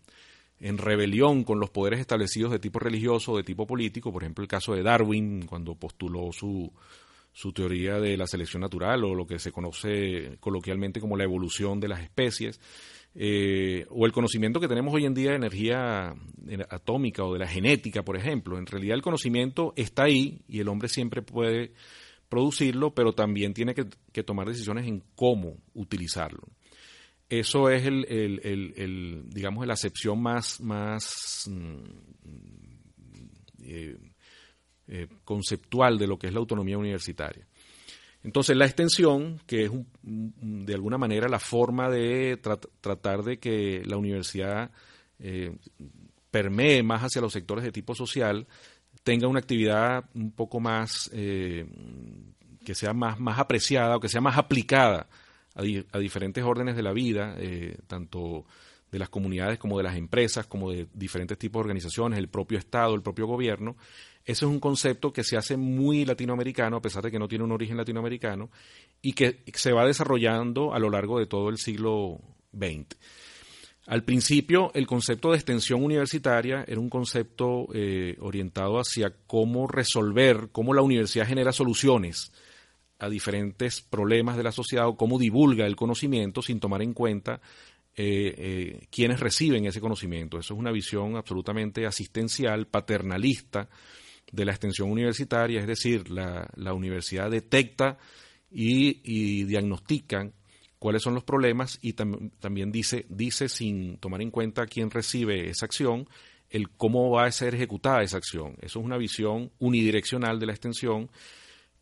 en 0.58 0.78
rebelión 0.78 1.44
con 1.44 1.60
los 1.60 1.70
poderes 1.70 2.00
establecidos 2.00 2.50
de 2.50 2.58
tipo 2.58 2.78
religioso 2.78 3.36
de 3.36 3.42
tipo 3.42 3.66
político, 3.66 4.12
por 4.12 4.22
ejemplo 4.22 4.42
el 4.42 4.48
caso 4.48 4.74
de 4.74 4.82
Darwin, 4.82 5.44
cuando 5.46 5.74
postuló 5.74 6.30
su, 6.32 6.72
su 7.32 7.52
teoría 7.52 8.00
de 8.00 8.16
la 8.16 8.26
selección 8.26 8.62
natural 8.62 9.04
o 9.04 9.14
lo 9.14 9.26
que 9.26 9.38
se 9.38 9.52
conoce 9.52 10.38
coloquialmente 10.40 11.00
como 11.00 11.18
la 11.18 11.24
evolución 11.24 11.78
de 11.78 11.88
las 11.88 12.00
especies, 12.00 12.58
o 13.18 14.06
el 14.06 14.12
conocimiento 14.12 14.60
que 14.60 14.68
tenemos 14.68 14.92
hoy 14.94 15.06
en 15.06 15.14
día 15.14 15.30
de 15.30 15.36
energía 15.36 16.14
atómica 16.68 17.24
o 17.24 17.32
de 17.32 17.38
la 17.38 17.48
genética, 17.48 18.02
por 18.02 18.16
ejemplo. 18.16 18.58
En 18.58 18.66
realidad 18.66 18.94
el 18.94 19.02
conocimiento 19.02 19.72
está 19.76 20.04
ahí 20.04 20.42
y 20.48 20.60
el 20.60 20.68
hombre 20.68 20.88
siempre 20.88 21.22
puede 21.22 21.72
producirlo, 22.28 22.94
pero 22.94 23.12
también 23.12 23.54
tiene 23.54 23.74
que, 23.74 24.22
tomar 24.22 24.48
decisiones 24.48 24.86
en 24.86 25.02
cómo 25.14 25.56
utilizarlo. 25.74 26.42
Eso 27.28 27.70
es 27.70 27.84
el, 27.84 28.04
el, 28.08 29.24
digamos, 29.30 29.66
la 29.66 29.74
acepción 29.74 30.22
más, 30.22 30.60
más 30.60 31.48
mm, 31.50 31.82
eh, 33.64 33.98
eh, 34.88 35.08
conceptual 35.24 35.98
de 35.98 36.06
lo 36.06 36.18
que 36.18 36.28
es 36.28 36.32
la 36.32 36.38
autonomía 36.38 36.78
universitaria. 36.78 37.46
Entonces, 38.26 38.56
la 38.56 38.66
extensión, 38.66 39.40
que 39.46 39.66
es 39.66 39.70
de 40.02 40.74
alguna 40.74 40.98
manera 40.98 41.28
la 41.28 41.38
forma 41.38 41.88
de 41.88 42.36
tratar 42.80 43.22
de 43.22 43.38
que 43.38 43.84
la 43.86 43.96
universidad 43.96 44.72
eh, 45.20 45.56
permee 46.28 46.82
más 46.82 47.02
hacia 47.02 47.22
los 47.22 47.32
sectores 47.32 47.62
de 47.64 47.70
tipo 47.70 47.94
social, 47.94 48.48
tenga 49.04 49.28
una 49.28 49.38
actividad 49.38 50.06
un 50.14 50.32
poco 50.32 50.58
más, 50.58 51.08
eh, 51.12 51.66
que 52.64 52.74
sea 52.74 52.92
más, 52.92 53.20
más 53.20 53.38
apreciada 53.38 53.94
o 53.94 54.00
que 54.00 54.08
sea 54.08 54.20
más 54.20 54.36
aplicada 54.36 55.06
a, 55.54 55.62
diferentes 56.00 56.42
órdenes 56.42 56.74
de 56.74 56.82
la 56.82 56.92
vida, 56.92 57.36
eh, 57.38 57.78
tanto 57.86 58.44
de 58.90 58.98
las 58.98 59.08
comunidades 59.08 59.60
como 59.60 59.78
de 59.78 59.84
las 59.84 59.94
empresas, 59.94 60.48
como 60.48 60.72
de 60.72 60.88
diferentes 60.92 61.38
tipos 61.38 61.60
de 61.60 61.66
organizaciones, 61.66 62.18
el 62.18 62.28
propio 62.28 62.58
Estado, 62.58 62.92
el 62.92 63.02
propio 63.02 63.28
gobierno. 63.28 63.76
Ese 64.26 64.44
es 64.44 64.50
un 64.50 64.58
concepto 64.58 65.12
que 65.12 65.22
se 65.22 65.36
hace 65.36 65.56
muy 65.56 66.04
latinoamericano, 66.04 66.78
a 66.78 66.82
pesar 66.82 67.04
de 67.04 67.12
que 67.12 67.18
no 67.18 67.28
tiene 67.28 67.44
un 67.44 67.52
origen 67.52 67.76
latinoamericano, 67.76 68.50
y 69.00 69.12
que 69.12 69.44
se 69.54 69.72
va 69.72 69.86
desarrollando 69.86 70.74
a 70.74 70.80
lo 70.80 70.90
largo 70.90 71.20
de 71.20 71.26
todo 71.26 71.48
el 71.48 71.58
siglo 71.58 72.18
XX. 72.52 72.96
Al 73.86 74.02
principio, 74.02 74.72
el 74.74 74.84
concepto 74.84 75.30
de 75.30 75.36
extensión 75.36 75.84
universitaria 75.84 76.64
era 76.66 76.80
un 76.80 76.88
concepto 76.88 77.68
eh, 77.72 78.16
orientado 78.18 78.80
hacia 78.80 79.14
cómo 79.28 79.68
resolver, 79.68 80.48
cómo 80.50 80.74
la 80.74 80.82
universidad 80.82 81.28
genera 81.28 81.52
soluciones 81.52 82.32
a 82.98 83.08
diferentes 83.08 83.82
problemas 83.82 84.36
de 84.36 84.42
la 84.42 84.50
sociedad 84.50 84.88
o 84.88 84.96
cómo 84.96 85.20
divulga 85.20 85.66
el 85.66 85.76
conocimiento 85.76 86.42
sin 86.42 86.58
tomar 86.58 86.82
en 86.82 86.94
cuenta 86.94 87.40
eh, 87.94 88.34
eh, 88.36 88.86
quienes 88.90 89.20
reciben 89.20 89.66
ese 89.66 89.80
conocimiento. 89.80 90.36
Eso 90.36 90.54
es 90.54 90.58
una 90.58 90.72
visión 90.72 91.14
absolutamente 91.14 91.86
asistencial, 91.86 92.66
paternalista 92.66 93.68
de 94.32 94.44
la 94.44 94.52
extensión 94.52 94.90
universitaria, 94.90 95.60
es 95.60 95.66
decir, 95.66 96.10
la, 96.10 96.72
universidad 96.72 97.30
detecta 97.30 97.98
y, 98.50 99.00
y 99.04 99.44
diagnostica 99.44 100.30
cuáles 100.78 101.02
son 101.02 101.14
los 101.14 101.24
problemas 101.24 101.78
y 101.82 101.94
también 101.94 102.70
dice, 102.70 103.06
dice 103.08 103.48
sin 103.48 103.96
tomar 103.98 104.22
en 104.22 104.30
cuenta 104.30 104.66
quién 104.66 104.90
recibe 104.90 105.48
esa 105.48 105.66
acción, 105.66 106.08
el 106.50 106.70
cómo 106.70 107.10
va 107.10 107.26
a 107.26 107.32
ser 107.32 107.54
ejecutada 107.54 108.02
esa 108.02 108.18
acción. 108.18 108.56
Eso 108.60 108.78
es 108.78 108.84
una 108.84 108.98
visión 108.98 109.50
unidireccional 109.58 110.38
de 110.38 110.46
la 110.46 110.52
extensión 110.52 111.10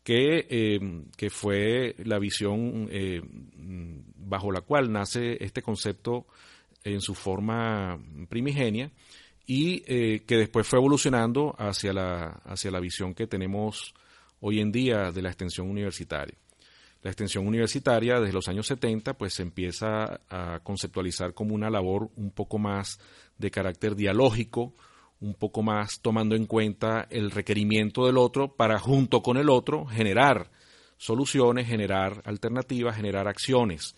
que, 0.03 0.47
eh, 0.49 1.29
fue 1.29 1.95
la 2.03 2.19
visión 2.19 2.87
eh, 2.91 3.21
bajo 4.17 4.51
la 4.51 4.61
cual 4.61 4.91
nace 4.91 5.43
este 5.43 5.61
concepto 5.61 6.27
en 6.83 7.01
su 7.01 7.15
forma 7.15 7.99
primigenia 8.29 8.91
y 9.45 9.83
eh, 9.85 10.23
que 10.25 10.37
después 10.37 10.67
fue 10.67 10.79
evolucionando 10.79 11.55
hacia 11.57 11.93
la, 11.93 12.41
hacia 12.45 12.71
la 12.71 12.79
visión 12.79 13.13
que 13.13 13.27
tenemos 13.27 13.93
hoy 14.39 14.59
en 14.59 14.71
día 14.71 15.11
de 15.11 15.21
la 15.21 15.29
extensión 15.29 15.69
universitaria. 15.69 16.35
La 17.01 17.11
extensión 17.11 17.45
universitaria 17.47 18.19
desde 18.19 18.33
los 18.33 18.47
años 18.47 18.65
70 18.65 19.13
pues 19.13 19.35
se 19.35 19.43
empieza 19.43 20.21
a 20.27 20.59
conceptualizar 20.63 21.35
como 21.35 21.53
una 21.53 21.69
labor 21.69 22.09
un 22.15 22.31
poco 22.31 22.57
más 22.57 22.99
de 23.37 23.51
carácter 23.51 23.95
dialógico, 23.95 24.73
un 25.19 25.35
poco 25.35 25.61
más 25.61 26.01
tomando 26.01 26.35
en 26.35 26.47
cuenta 26.47 27.07
el 27.11 27.29
requerimiento 27.29 28.07
del 28.07 28.17
otro 28.17 28.55
para 28.55 28.79
junto 28.79 29.21
con 29.21 29.37
el 29.37 29.49
otro 29.49 29.85
generar 29.85 30.49
soluciones, 30.97 31.67
generar 31.67 32.21
alternativas, 32.25 32.95
generar 32.95 33.27
acciones, 33.27 33.95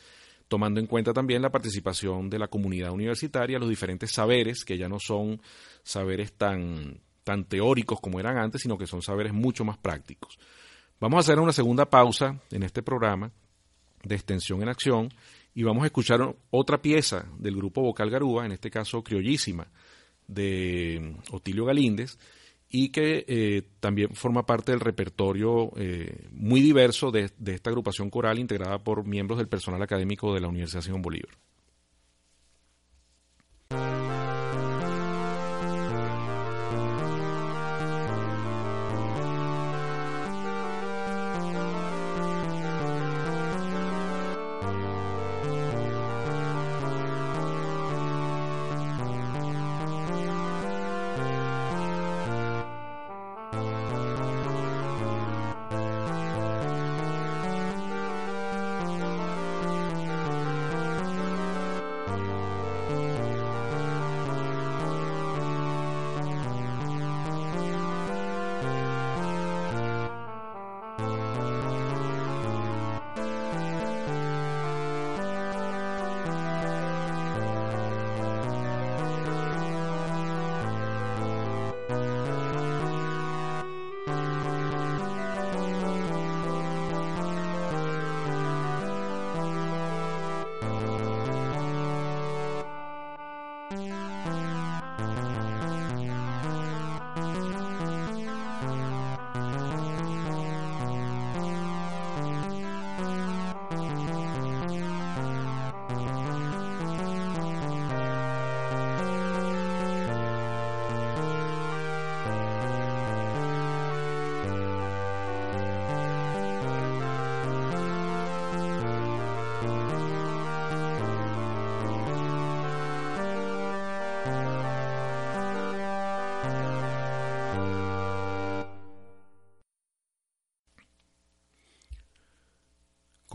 tomando 0.47 0.79
en 0.79 0.88
cuenta 0.88 1.13
también 1.13 1.41
la 1.41 1.51
participación 1.51 2.29
de 2.29 2.39
la 2.39 2.47
comunidad 2.47 2.91
universitaria, 2.91 3.60
los 3.60 3.69
diferentes 3.69 4.12
saberes, 4.12 4.63
que 4.63 4.77
ya 4.77 4.88
no 4.88 4.99
son 4.99 5.41
saberes 5.83 6.33
tan, 6.33 6.99
tan 7.23 7.45
teóricos 7.45 7.99
como 7.99 8.19
eran 8.19 8.38
antes, 8.38 8.62
sino 8.62 8.77
que 8.77 8.88
son 8.88 9.01
saberes 9.01 9.33
mucho 9.33 9.65
más 9.65 9.77
prácticos. 9.77 10.39
Vamos 10.99 11.17
a 11.17 11.19
hacer 11.19 11.39
una 11.39 11.53
segunda 11.53 11.86
pausa 11.89 12.39
en 12.51 12.63
este 12.63 12.81
programa 12.81 13.31
de 14.03 14.15
extensión 14.15 14.62
en 14.62 14.69
acción 14.69 15.10
y 15.53 15.63
vamos 15.63 15.83
a 15.83 15.88
escuchar 15.88 16.36
otra 16.49 16.81
pieza 16.81 17.25
del 17.38 17.55
grupo 17.55 17.81
vocal 17.81 18.10
Garúa, 18.10 18.45
en 18.45 18.51
este 18.51 18.69
caso 18.69 19.03
criollísima, 19.03 19.67
de 20.27 21.15
Otilio 21.31 21.65
Galíndez, 21.65 22.17
y 22.69 22.89
que 22.89 23.25
eh, 23.27 23.63
también 23.80 24.13
forma 24.13 24.45
parte 24.45 24.71
del 24.71 24.82
repertorio 24.82 25.71
eh, 25.77 26.27
muy 26.32 26.62
diverso 26.62 27.12
de, 27.12 27.32
esta 27.45 27.69
agrupación 27.69 28.10
coral 28.10 28.39
integrada 28.39 28.80
por 28.84 29.06
miembros 29.06 29.38
del 29.38 29.47
personal 29.47 29.82
académico 29.82 30.34
de 30.34 30.41
la 30.41 30.49
Universidad 30.49 30.82
Simón 30.82 31.01
Bolívar. 31.01 31.32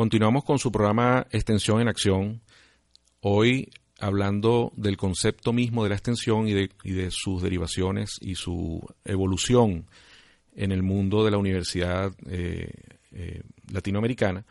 Continuamos 0.02 0.42
con 0.42 0.58
su 0.58 0.72
programa 0.72 1.28
Extensión 1.30 1.80
en 1.80 1.86
Acción. 1.86 2.40
Hoy 3.20 3.70
hablando 4.00 4.72
del 4.74 4.96
concepto 4.96 5.52
mismo 5.52 5.84
de 5.84 5.90
la 5.90 5.94
extensión 5.94 6.48
y 6.48 6.54
de, 6.54 7.10
sus 7.12 7.40
derivaciones 7.40 8.18
y 8.20 8.34
su 8.34 8.84
evolución 9.04 9.86
en 10.56 10.72
el 10.72 10.82
mundo 10.82 11.24
de 11.24 11.30
la 11.30 11.38
universidad 11.38 12.10
eh, 12.28 12.68
eh, 13.12 13.42
latinoamericana. 13.72 14.44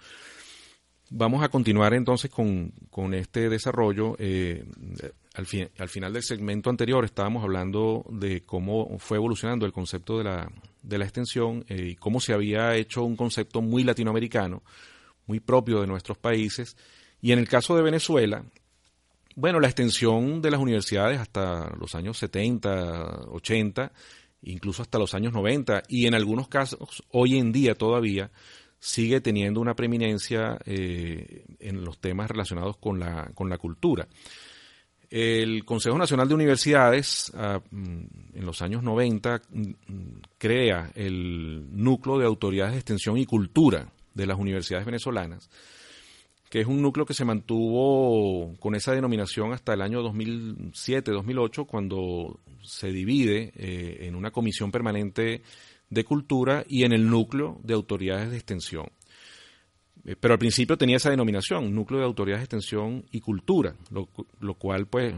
Vamos 1.10 1.44
a 1.44 1.50
continuar 1.50 1.94
entonces 1.96 2.32
con, 2.32 2.72
este 3.14 3.50
desarrollo. 3.50 4.16
Eh, 4.20 4.64
al, 5.34 5.46
al, 5.80 5.90
final 5.90 6.14
del 6.14 6.24
segmento 6.24 6.70
anterior 6.70 7.04
estábamos 7.04 7.44
hablando 7.44 8.06
de 8.10 8.40
cómo 8.44 8.98
fue 9.00 9.18
evolucionando 9.18 9.66
el 9.66 9.74
concepto 9.74 10.18
de 10.18 10.24
la, 10.24 11.06
extensión 11.06 11.66
y 11.68 11.96
cómo 11.96 12.22
se 12.22 12.32
había 12.32 12.74
hecho 12.78 13.04
un 13.04 13.18
concepto 13.18 13.62
muy 13.62 13.84
latinoamericano, 13.84 14.64
muy 15.28 15.40
propio 15.40 15.82
de 15.82 15.88
nuestros 15.88 16.18
países. 16.18 16.78
Y 17.22 17.32
en 17.32 17.40
el 17.40 17.48
caso 17.48 17.76
de 17.76 17.84
Venezuela, 17.84 18.44
bueno, 19.36 19.60
la 19.60 19.68
extensión 19.68 20.42
de 20.42 20.52
las 20.52 20.60
universidades 20.60 21.20
hasta 21.20 21.74
los 21.80 21.96
años 21.96 22.18
70, 22.18 23.28
80, 23.30 23.92
incluso 24.44 24.82
hasta 24.82 25.00
los 25.00 25.14
años 25.14 25.34
90, 25.34 25.84
y 25.88 26.08
en 26.08 26.16
algunos 26.16 26.48
casos, 26.48 27.04
hoy 27.12 27.38
en 27.38 27.52
día 27.52 27.76
todavía, 27.76 28.32
sigue 28.80 29.22
teniendo 29.22 29.62
una 29.62 29.76
preeminencia 29.76 30.58
eh, 30.66 31.46
en 31.60 31.86
los 31.86 32.00
temas 32.00 32.30
relacionados 32.30 32.78
con 32.78 33.00
la, 33.00 33.32
con 33.36 33.48
la 33.48 33.60
cultura. 33.60 34.08
El 35.10 35.66
Consejo 35.66 35.98
Nacional 35.98 36.28
de 36.28 36.34
Universidades, 36.34 37.32
ah, 37.36 37.60
mm, 37.70 38.04
en 38.34 38.46
los 38.46 38.62
años 38.62 38.82
90, 38.82 39.42
mm, 39.50 39.72
crea 40.38 40.92
el 40.96 41.68
núcleo 41.72 42.18
de 42.18 42.26
autoridades 42.26 42.74
de 42.74 42.80
extensión 42.80 43.18
y 43.18 43.26
cultura 43.26 43.92
de 44.14 44.26
las 44.26 44.38
universidades 44.38 44.86
venezolanas, 44.86 45.50
que 46.50 46.60
es 46.60 46.68
un 46.68 46.82
núcleo 46.82 47.06
que 47.06 47.14
se 47.14 47.26
mantuvo 47.26 48.54
con 48.60 48.76
esa 48.76 48.94
denominación 48.94 49.54
hasta 49.54 49.74
el 49.74 49.82
año 49.82 50.02
2007-2008, 50.04 51.66
cuando 51.66 52.40
se 52.62 52.92
divide 52.92 53.54
eh, 53.56 54.08
en 54.08 54.16
una 54.16 54.32
comisión 54.32 54.72
permanente 54.72 55.42
de 55.90 56.04
Cultura 56.04 56.64
y 56.68 56.84
en 56.84 56.94
el 56.94 57.10
núcleo 57.10 57.60
de 57.64 57.74
autoridades 57.74 58.32
de 58.32 58.38
extensión. 58.38 58.88
Eh, 60.06 60.16
pero 60.20 60.34
al 60.34 60.40
principio 60.40 60.78
tenía 60.78 60.98
esa 60.98 61.10
denominación, 61.10 61.74
núcleo 61.76 62.00
de 62.00 62.06
autoridades 62.06 62.42
de 62.42 62.46
extensión 62.46 63.06
y 63.12 63.20
cultura, 63.20 63.76
lo, 63.92 64.54
cual 64.56 64.88
pues 64.88 65.14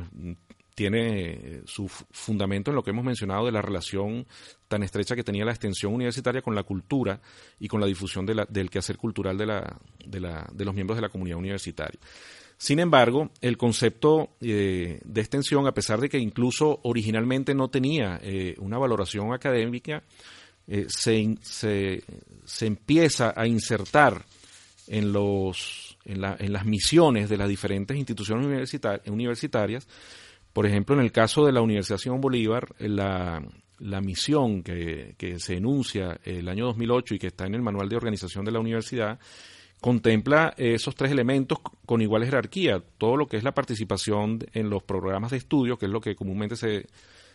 tiene 0.75 1.31
eh, 1.31 1.61
su 1.65 1.87
fundamento 1.87 2.71
en 2.71 2.75
lo 2.75 2.83
que 2.83 2.91
hemos 2.91 3.05
mencionado 3.05 3.45
de 3.45 3.51
la 3.51 3.61
relación 3.61 4.25
tan 4.67 4.83
estrecha 4.83 5.15
que 5.15 5.23
tenía 5.23 5.45
la 5.45 5.51
extensión 5.51 5.93
universitaria 5.93 6.41
con 6.41 6.55
la 6.55 6.63
cultura 6.63 7.21
y 7.59 7.67
con 7.67 7.79
la 7.79 7.87
difusión 7.87 8.25
del 8.25 8.69
quehacer 8.69 8.97
cultural 8.97 9.37
de, 9.37 10.65
los 10.65 10.73
miembros 10.73 10.97
de 10.97 11.01
la 11.01 11.09
comunidad 11.09 11.37
universitaria. 11.37 11.99
Sin 12.57 12.79
embargo, 12.79 13.29
el 13.41 13.57
concepto 13.57 14.35
eh, 14.41 14.99
de 15.03 15.21
extensión, 15.21 15.67
a 15.67 15.73
pesar 15.73 15.99
de 15.99 16.09
que 16.09 16.17
incluso 16.17 16.79
originalmente 16.83 17.53
no 17.53 17.67
tenía 17.67 18.19
una 18.59 18.77
valoración 18.77 19.33
académica, 19.33 20.03
eh, 20.65 20.85
se, 20.87 22.03
empieza 22.61 23.33
a 23.35 23.45
insertar 23.47 24.25
en, 24.87 25.11
los, 25.11 25.97
en, 26.05 26.23
en, 26.23 26.53
las 26.53 26.65
misiones 26.65 27.29
de 27.29 27.37
las 27.37 27.49
diferentes 27.49 27.97
instituciones 27.97 28.73
universitarias. 29.07 29.87
Por 30.53 30.67
ejemplo, 30.67 30.95
en 30.95 31.01
el 31.01 31.11
caso 31.11 31.45
de 31.45 31.51
la 31.51 31.61
Universidad 31.61 31.97
Simón 31.97 32.21
Bolívar, 32.21 32.75
la, 32.77 33.43
la 33.79 34.01
misión 34.01 34.61
que, 34.61 35.15
que, 35.17 35.39
se 35.39 35.55
enuncia 35.57 36.19
el 36.23 36.47
año 36.47 36.65
2008 36.67 37.15
y 37.15 37.19
que 37.19 37.27
está 37.27 37.45
en 37.45 37.55
el 37.55 37.63
manual 37.63 37.89
de 37.89 37.95
organización 37.95 38.45
de 38.45 38.51
la 38.51 38.59
universidad, 38.59 39.19
contempla 39.81 40.53
esos 40.55 40.95
tres 40.95 41.11
elementos 41.11 41.59
con 41.85 42.01
igual 42.01 42.23
jerarquía, 42.23 42.81
todo 42.97 43.17
lo 43.17 43.27
que 43.27 43.37
es 43.37 43.43
la 43.43 43.53
participación 43.53 44.39
en 44.53 44.69
los 44.69 44.83
programas 44.83 45.31
de 45.31 45.37
estudio, 45.37 45.77
que 45.77 45.87
es 45.87 45.91
lo 45.91 45.99
que 45.99 46.15
comúnmente 46.15 46.55
se, 46.55 46.85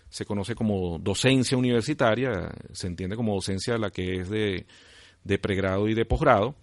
se 0.09 0.25
conoce 0.25 0.55
como 0.55 0.99
docencia 0.99 1.59
universitaria, 1.59 2.51
se 2.73 2.87
entiende 2.87 3.17
como 3.17 3.35
docencia 3.35 3.77
la 3.77 3.91
que 3.91 4.21
es 4.21 4.31
de, 4.31 4.65
de 5.25 5.39
pregrado 5.39 5.89
y 5.89 5.95
de 5.95 6.07
posgrado. 6.07 6.55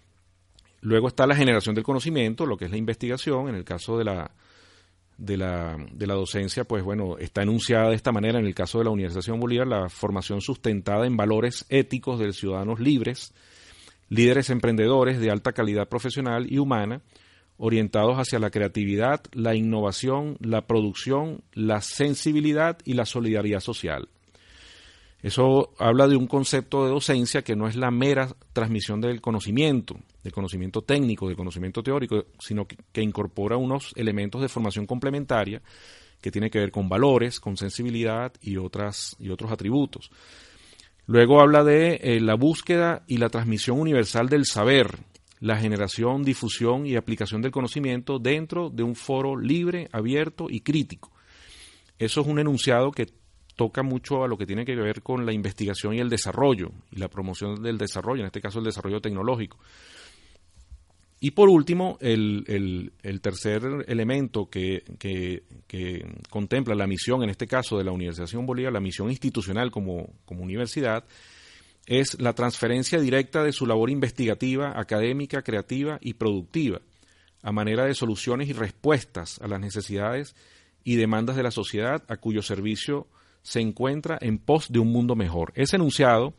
Luego 0.81 1.07
está 1.09 1.27
la 1.27 1.35
generación 1.35 1.75
del 1.75 1.83
conocimiento, 1.83 2.45
lo 2.45 2.57
que 2.57 2.65
es 2.65 2.71
la 2.71 2.77
investigación. 2.77 3.49
En 3.49 3.55
el 3.55 3.63
caso 3.63 3.97
de 3.97 4.05
la, 4.05 4.31
de 5.17 5.37
la, 5.37 5.77
de 5.91 6.07
la 6.07 6.13
docencia, 6.13 6.65
pues 6.65 6.83
bueno, 6.83 7.17
está 7.17 7.43
enunciada 7.43 7.89
de 7.89 7.95
esta 7.95 8.11
manera 8.11 8.39
en 8.39 8.45
el 8.45 8.55
caso 8.55 8.79
de 8.79 8.85
la 8.85 8.91
Universidad 8.91 9.37
Bolívar, 9.37 9.67
la 9.67 9.89
formación 9.89 10.41
sustentada 10.41 11.05
en 11.05 11.15
valores 11.15 11.65
éticos 11.69 12.19
de 12.19 12.33
ciudadanos 12.33 12.79
libres, 12.79 13.33
líderes 14.09 14.49
emprendedores 14.49 15.19
de 15.19 15.31
alta 15.31 15.53
calidad 15.53 15.87
profesional 15.87 16.51
y 16.51 16.57
humana, 16.57 17.01
orientados 17.57 18.17
hacia 18.17 18.39
la 18.39 18.49
creatividad, 18.49 19.21
la 19.31 19.55
innovación, 19.55 20.37
la 20.41 20.67
producción, 20.67 21.41
la 21.53 21.81
sensibilidad 21.81 22.77
y 22.83 22.93
la 22.93 23.05
solidaridad 23.05 23.61
social. 23.61 24.09
Eso 25.21 25.73
habla 25.79 26.07
de 26.07 26.17
un 26.17 26.27
concepto 26.27 26.83
de 26.83 26.91
docencia 26.91 27.41
que 27.41 27.55
no 27.55 27.67
es 27.67 27.75
la 27.75 27.89
mera 27.89 28.35
transmisión 28.53 29.01
del 29.01 29.21
conocimiento, 29.21 29.97
del 30.25 30.33
conocimiento 30.33 30.81
técnico, 30.81 31.27
del 31.27 31.37
conocimiento 31.37 31.83
teórico, 31.83 32.25
sino 32.39 32.65
que, 32.67 33.01
incorpora 33.03 33.57
unos 33.57 33.93
elementos 33.95 34.41
de 34.41 34.49
formación 34.49 34.87
complementaria 34.87 35.61
que 36.19 36.31
tiene 36.31 36.49
que 36.49 36.57
ver 36.57 36.71
con 36.71 36.89
valores, 36.89 37.39
con 37.39 37.55
sensibilidad 37.55 38.33
y, 38.41 38.57
otras, 38.57 39.15
y 39.19 39.29
otros 39.29 39.51
atributos. 39.51 40.09
Luego 41.05 41.41
habla 41.41 41.63
de 41.63 41.99
eh, 42.01 42.19
la 42.19 42.33
búsqueda 42.33 43.03
y 43.05 43.17
la 43.17 43.29
transmisión 43.29 43.79
universal 43.79 44.27
del 44.27 44.45
saber, 44.45 44.97
la 45.41 45.57
generación, 45.57 46.23
difusión 46.23 46.87
y 46.87 46.95
aplicación 46.95 47.43
del 47.43 47.51
conocimiento 47.51 48.17
dentro 48.17 48.71
de 48.71 48.81
un 48.81 48.95
foro 48.95 49.37
libre, 49.37 49.89
abierto 49.91 50.47
y 50.49 50.61
crítico. 50.61 51.11
Eso 51.99 52.21
es 52.21 52.27
un 52.27 52.39
enunciado 52.39 52.89
que 52.89 53.05
toca 53.55 53.83
mucho 53.83 54.23
a 54.23 54.27
lo 54.27 54.39
que 54.39 54.47
tiene 54.47 54.65
que 54.65 54.75
ver 54.75 55.03
con 55.03 55.23
la 55.23 55.33
investigación 55.33 55.93
y 55.93 55.99
el 55.99 56.09
desarrollo, 56.09 56.71
y 56.91 56.95
la 56.95 57.09
promoción 57.09 57.61
del 57.61 57.77
desarrollo, 57.77 58.21
en 58.21 58.27
este 58.27 58.41
caso 58.41 58.57
el 58.57 58.65
desarrollo 58.65 58.99
tecnológico. 58.99 59.59
Y 61.25 61.31
por 61.31 61.49
último, 61.49 61.97
el, 62.01 62.91
tercer 63.19 63.63
elemento 63.87 64.47
que, 64.47 64.83
contempla 66.29 66.75
la 66.75 66.85
misión, 66.85 67.23
en 67.23 67.31
este 67.31 67.47
caso 67.47 67.79
de 67.79 67.83
la 67.83 67.91
Universidad 67.91 68.27
Bolívar, 68.41 68.71
la 68.71 68.79
misión 68.79 69.09
institucional 69.09 69.71
como, 69.71 70.07
como 70.25 70.43
universidad, 70.43 71.03
es 71.87 72.21
la 72.21 72.33
transferencia 72.33 72.99
directa 72.99 73.43
de 73.43 73.53
su 73.53 73.65
labor 73.65 73.89
investigativa, 73.89 74.79
académica, 74.79 75.41
creativa 75.41 75.97
y 75.99 76.13
productiva, 76.13 76.81
a 77.41 77.51
manera 77.51 77.85
de 77.85 77.95
soluciones 77.95 78.47
y 78.47 78.53
respuestas 78.53 79.41
a 79.41 79.47
las 79.47 79.59
necesidades 79.59 80.35
y 80.83 80.95
demandas 80.95 81.37
de 81.37 81.41
la 81.41 81.49
sociedad 81.49 82.03
a 82.07 82.17
cuyo 82.17 82.43
servicio 82.43 83.07
se 83.41 83.61
encuentra 83.61 84.19
en 84.21 84.37
pos 84.37 84.71
de 84.71 84.77
un 84.77 84.91
mundo 84.91 85.15
mejor. 85.15 85.53
Ese 85.55 85.77
enunciado 85.77 86.35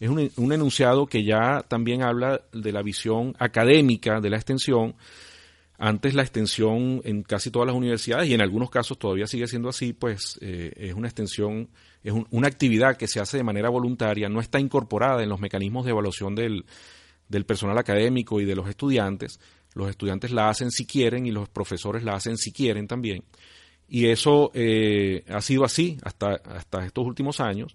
es 0.00 0.08
un, 0.08 0.30
un 0.36 0.52
enunciado 0.52 1.06
que 1.06 1.22
ya 1.22 1.64
también 1.68 2.02
habla 2.02 2.40
de 2.52 2.72
la 2.72 2.82
visión 2.82 3.36
académica 3.38 4.20
de 4.20 4.30
la 4.30 4.36
extensión, 4.36 4.96
antes 5.82 6.14
la 6.14 6.22
extensión 6.22 7.00
en 7.04 7.22
casi 7.22 7.50
todas 7.50 7.66
las 7.66 7.74
universidades 7.74 8.28
y 8.28 8.34
en 8.34 8.42
algunos 8.42 8.68
casos 8.68 8.98
todavía 8.98 9.26
sigue 9.26 9.46
siendo 9.46 9.70
así, 9.70 9.94
pues 9.94 10.38
eh, 10.42 10.72
es 10.76 10.94
una 10.94 11.08
extensión, 11.08 11.70
es 12.02 12.12
una 12.30 12.48
actividad 12.48 12.98
que 12.98 13.08
se 13.08 13.18
hace 13.18 13.38
de 13.38 13.44
manera 13.44 13.70
voluntaria, 13.70 14.28
no 14.28 14.40
está 14.40 14.60
incorporada 14.60 15.22
en 15.22 15.30
los 15.30 15.40
mecanismos 15.40 15.86
de 15.86 15.92
evaluación 15.92 16.34
del, 16.34 16.66
del 17.30 17.46
personal 17.46 17.78
académico 17.78 18.42
y 18.42 18.44
de 18.44 18.56
los 18.56 18.68
estudiantes. 18.68 19.40
Los 19.74 19.88
estudiantes 19.88 20.32
la 20.32 20.50
hacen 20.50 20.70
si 20.70 20.84
quieren 20.84 21.24
y 21.24 21.30
los 21.30 21.48
profesores 21.48 22.04
la 22.04 22.14
hacen 22.14 22.36
si 22.36 22.52
quieren 22.52 22.86
también. 22.86 23.24
Y 23.88 24.06
eso 24.06 24.50
eh, 24.52 25.24
ha 25.28 25.40
sido 25.40 25.64
así 25.64 25.96
hasta, 26.02 26.34
hasta 26.44 26.84
estos 26.84 27.06
últimos 27.06 27.40
años. 27.40 27.74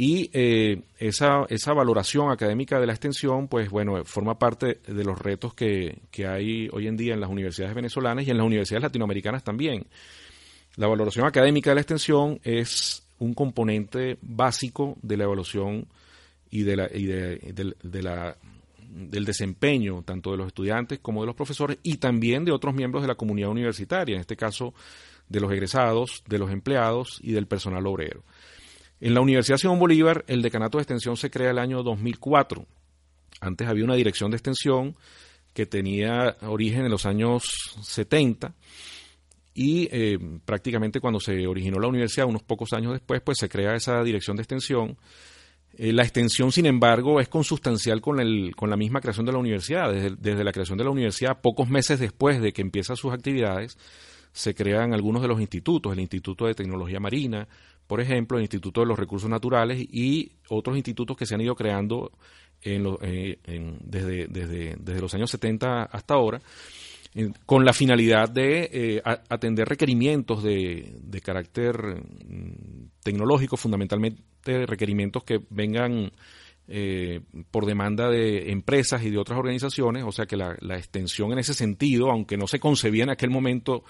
Y 0.00 0.30
eh, 0.32 0.82
esa, 1.00 1.44
esa 1.48 1.72
valoración 1.72 2.30
académica 2.30 2.78
de 2.78 2.86
la 2.86 2.92
extensión, 2.92 3.48
pues 3.48 3.68
bueno, 3.68 4.04
forma 4.04 4.38
parte 4.38 4.78
de 4.86 5.02
los 5.02 5.18
retos 5.18 5.54
que, 5.54 6.02
hay 6.24 6.68
hoy 6.70 6.86
en 6.86 6.96
día 6.96 7.14
en 7.14 7.20
las 7.20 7.28
universidades 7.28 7.74
venezolanas 7.74 8.24
y 8.24 8.30
en 8.30 8.36
las 8.36 8.46
universidades 8.46 8.84
latinoamericanas 8.84 9.42
también. 9.42 9.86
La 10.76 10.86
valoración 10.86 11.26
académica 11.26 11.70
de 11.70 11.74
la 11.74 11.80
extensión 11.80 12.38
es 12.44 13.02
un 13.18 13.34
componente 13.34 14.18
básico 14.22 14.96
de 15.02 15.16
la 15.16 15.24
evaluación 15.24 15.88
y, 16.48 16.62
de 16.62 16.76
la, 16.76 16.88
y 16.94 17.06
de, 17.06 18.00
la, 18.00 18.36
del 18.88 19.24
desempeño 19.24 20.04
tanto 20.04 20.30
de 20.30 20.36
los 20.36 20.46
estudiantes 20.46 21.00
como 21.00 21.22
de 21.22 21.26
los 21.26 21.34
profesores 21.34 21.78
y 21.82 21.96
también 21.96 22.44
de 22.44 22.52
otros 22.52 22.72
miembros 22.72 23.02
de 23.02 23.08
la 23.08 23.16
comunidad 23.16 23.50
universitaria, 23.50 24.14
en 24.14 24.20
este 24.20 24.36
caso 24.36 24.74
de 25.28 25.40
los 25.40 25.50
egresados, 25.50 26.22
de 26.28 26.38
los 26.38 26.52
empleados 26.52 27.18
y 27.20 27.32
del 27.32 27.48
personal 27.48 27.84
obrero. 27.84 28.22
En 29.00 29.14
la 29.14 29.20
Universidad 29.20 29.58
Simón 29.58 29.78
Bolívar, 29.78 30.24
el 30.26 30.42
decanato 30.42 30.78
de 30.78 30.82
extensión 30.82 31.16
se 31.16 31.30
crea 31.30 31.50
el 31.50 31.58
año 31.58 31.82
2004. 31.82 32.66
Antes 33.40 33.68
había 33.68 33.84
una 33.84 33.94
dirección 33.94 34.30
de 34.30 34.36
extensión 34.36 34.96
que 35.54 35.66
tenía 35.66 36.36
origen 36.42 36.84
en 36.84 36.90
los 36.90 37.06
años 37.06 37.44
70 37.82 38.54
y 39.54 39.88
eh, 39.90 40.18
prácticamente 40.44 41.00
cuando 41.00 41.20
se 41.20 41.46
originó 41.46 41.78
la 41.80 41.88
universidad, 41.88 42.26
unos 42.26 42.42
pocos 42.42 42.72
años 42.72 42.92
después, 42.92 43.20
pues 43.22 43.38
se 43.38 43.48
crea 43.48 43.74
esa 43.74 44.02
dirección 44.02 44.36
de 44.36 44.42
extensión. 44.42 44.96
Eh, 45.76 45.92
la 45.92 46.02
extensión, 46.02 46.50
sin 46.52 46.66
embargo, 46.66 47.20
es 47.20 47.28
consustancial 47.28 48.00
con, 48.00 48.20
el, 48.20 48.54
con 48.56 48.70
la 48.70 48.76
misma 48.76 49.00
creación 49.00 49.26
de 49.26 49.32
la 49.32 49.38
universidad. 49.38 49.92
Desde, 49.92 50.16
desde 50.16 50.44
la 50.44 50.52
creación 50.52 50.78
de 50.78 50.84
la 50.84 50.90
universidad, 50.90 51.40
pocos 51.40 51.68
meses 51.68 52.00
después 52.00 52.40
de 52.40 52.52
que 52.52 52.62
empiezan 52.62 52.96
sus 52.96 53.12
actividades, 53.12 53.76
se 54.32 54.54
crean 54.54 54.94
algunos 54.94 55.22
de 55.22 55.28
los 55.28 55.40
institutos, 55.40 55.92
el 55.92 56.00
Instituto 56.00 56.46
de 56.46 56.54
Tecnología 56.54 57.00
Marina, 57.00 57.48
por 57.88 58.00
ejemplo, 58.00 58.38
el 58.38 58.44
Instituto 58.44 58.82
de 58.82 58.86
los 58.86 58.98
Recursos 58.98 59.28
Naturales 59.28 59.80
y 59.80 60.30
otros 60.48 60.76
institutos 60.76 61.16
que 61.16 61.26
se 61.26 61.34
han 61.34 61.40
ido 61.40 61.56
creando 61.56 62.12
desde, 62.62 63.38
desde, 64.28 65.00
los 65.00 65.14
años 65.14 65.30
70 65.30 65.84
hasta 65.84 66.14
ahora, 66.14 66.40
con 67.46 67.64
la 67.64 67.72
finalidad 67.72 68.28
de 68.28 69.02
atender 69.28 69.68
requerimientos 69.68 70.42
de, 70.42 70.96
de 71.02 71.20
carácter 71.20 71.76
mm, 71.76 72.90
tecnológico, 73.02 73.56
fundamentalmente 73.56 74.66
requerimientos 74.66 75.24
que 75.24 75.40
vengan 75.50 76.12
eh, 76.70 77.22
por 77.50 77.64
demanda 77.64 78.10
de 78.10 78.50
empresas 78.50 79.02
y 79.02 79.08
de 79.08 79.16
otras 79.16 79.38
organizaciones, 79.38 80.04
o 80.04 80.12
sea 80.12 80.26
que 80.26 80.36
la, 80.36 80.52
extensión 80.76 81.32
en 81.32 81.38
ese 81.38 81.54
sentido, 81.54 82.10
aunque 82.10 82.36
no 82.36 82.46
se 82.46 82.60
concebía 82.60 83.04
en 83.04 83.10
aquel 83.10 83.30
momento 83.30 83.84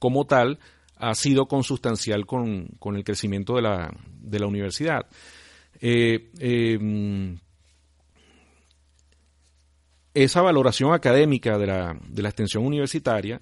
como 0.00 0.26
tal, 0.26 0.58
ha 0.96 1.14
sido 1.14 1.46
consustancial 1.46 2.26
con, 2.26 2.68
con 2.78 2.96
el 2.96 3.04
crecimiento 3.04 3.56
de 3.56 3.62
la, 3.62 3.94
de 4.20 4.38
la 4.38 4.46
universidad. 4.46 5.06
Eh, 5.80 6.30
eh, 6.38 7.36
esa 10.14 10.42
valoración 10.42 10.94
académica 10.94 11.58
de 11.58 11.66
la, 11.66 11.98
de 12.08 12.22
la 12.22 12.28
extensión 12.28 12.64
universitaria 12.64 13.40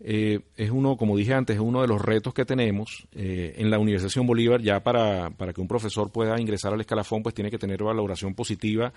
eh, 0.00 0.40
es 0.56 0.70
uno, 0.70 0.96
como 0.96 1.16
dije 1.16 1.34
antes, 1.34 1.56
es 1.56 1.62
uno 1.62 1.80
de 1.80 1.88
los 1.88 2.00
retos 2.00 2.34
que 2.34 2.44
tenemos 2.44 3.06
eh, 3.12 3.54
en 3.56 3.70
la 3.70 3.78
Universidad 3.78 4.24
Bolívar. 4.24 4.60
Ya 4.60 4.82
para, 4.82 5.30
para 5.30 5.52
que 5.52 5.60
un 5.60 5.68
profesor 5.68 6.10
pueda 6.10 6.40
ingresar 6.40 6.72
al 6.72 6.80
escalafón, 6.80 7.22
pues 7.22 7.34
tiene 7.34 7.50
que 7.50 7.58
tener 7.58 7.82
valoración 7.82 8.34
positiva 8.34 8.92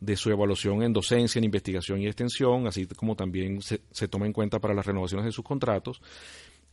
de 0.00 0.16
su 0.16 0.30
evaluación 0.30 0.82
en 0.82 0.94
docencia, 0.94 1.38
en 1.38 1.44
investigación 1.44 2.00
y 2.00 2.06
extensión, 2.06 2.66
así 2.66 2.86
como 2.86 3.16
también 3.16 3.60
se, 3.60 3.82
se 3.90 4.08
toma 4.08 4.24
en 4.24 4.32
cuenta 4.32 4.58
para 4.58 4.72
las 4.72 4.86
renovaciones 4.86 5.26
de 5.26 5.32
sus 5.32 5.44
contratos. 5.44 6.00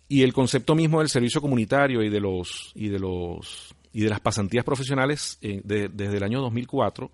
Y 0.10 0.24
el 0.24 0.34
concepto 0.34 0.76
mismo 0.76 1.00
del 1.00 1.10
servicio 1.10 1.42
comunitario 1.42 2.02
y 2.02 2.10
de 2.10 2.20
los 2.20 2.72
y 2.76 2.88
de 2.90 3.00
los 3.00 3.76
y 3.92 4.02
de 4.02 4.10
las 4.10 4.20
pasantías 4.20 4.64
profesionales 4.64 5.38
eh, 5.42 5.62
desde 5.64 6.18
el 6.18 6.24
año 6.24 6.40
2004 6.42 7.12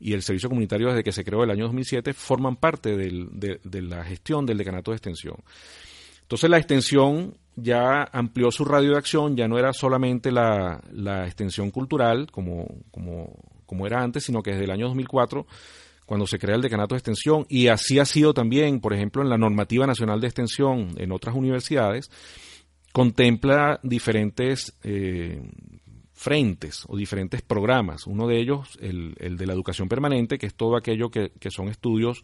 y 0.00 0.12
el 0.12 0.22
servicio 0.22 0.48
comunitario 0.48 0.88
desde 0.88 1.04
que 1.04 1.12
se 1.12 1.24
creó 1.24 1.44
el 1.44 1.50
año 1.50 1.64
2007 1.64 2.12
forman 2.12 2.56
parte 2.56 2.96
del, 2.96 3.28
de, 3.32 3.82
la 3.82 4.04
gestión 4.04 4.44
del 4.44 4.58
decanato 4.58 4.90
de 4.90 4.96
extensión. 4.96 5.36
Entonces 6.22 6.50
la 6.50 6.58
extensión 6.58 7.36
ya 7.56 8.04
amplió 8.12 8.50
su 8.50 8.64
radio 8.64 8.90
de 8.90 8.98
acción, 8.98 9.36
ya 9.36 9.46
no 9.46 9.58
era 9.58 9.72
solamente 9.72 10.32
la, 10.32 10.80
extensión 11.24 11.70
cultural 11.70 12.30
como, 12.30 12.66
como, 12.90 13.38
como, 13.66 13.86
era 13.86 14.02
antes, 14.02 14.24
sino 14.24 14.42
que 14.42 14.50
desde 14.50 14.64
el 14.64 14.72
año 14.72 14.88
2004, 14.88 15.46
cuando 16.06 16.26
se 16.26 16.38
crea 16.38 16.56
el 16.56 16.62
decanato 16.62 16.94
de 16.94 16.98
extensión, 16.98 17.46
y 17.48 17.68
así 17.68 17.98
ha 17.98 18.04
sido 18.04 18.34
también, 18.34 18.80
por 18.80 18.92
ejemplo, 18.92 19.22
en 19.22 19.28
la 19.28 19.38
normativa 19.38 19.86
nacional 19.86 20.20
de 20.20 20.26
extensión 20.26 20.94
en 20.96 21.12
otras 21.12 21.34
universidades, 21.34 22.10
contempla 22.92 23.80
diferentes 23.82 24.74
eh, 24.82 25.42
frentes 26.12 26.84
o 26.88 26.96
diferentes 26.96 27.42
programas. 27.42 28.06
Uno 28.06 28.26
de 28.26 28.40
ellos, 28.40 28.78
el, 28.80 29.14
de 29.14 29.46
la 29.46 29.52
educación 29.52 29.88
permanente, 29.88 30.38
que 30.38 30.46
es 30.46 30.54
todo 30.54 30.76
aquello 30.76 31.10
que, 31.10 31.32
que 31.40 31.50
son 31.50 31.68
estudios 31.68 32.22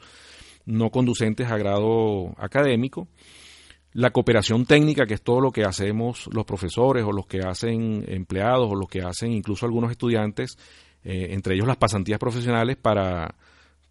no 0.67 0.91
conducentes 0.91 1.51
a 1.51 1.57
grado 1.57 2.35
académico 2.37 3.09
la 3.93 4.11
cooperación 4.11 4.67
técnica, 4.67 5.07
que 5.07 5.15
es 5.15 5.23
todo 5.23 5.41
lo 5.41 5.51
que 5.51 5.65
hacemos 5.65 6.29
los 6.33 6.45
profesores 6.45 7.05
o 7.05 7.13
los 7.13 7.27
que 7.27 7.41
hacen 7.41 8.05
empleados 8.07 8.71
o 8.71 8.75
los 8.75 8.89
que 8.89 9.03
hacen 9.03 9.33
incluso 9.33 9.67
algunos 9.67 9.91
estudiantes, 9.91 10.57
eh, 11.03 11.29
entre 11.31 11.55
ellos 11.55 11.67
las 11.67 11.77
pasantías 11.77 12.21
profesionales 12.21 12.77
para, 12.77 13.35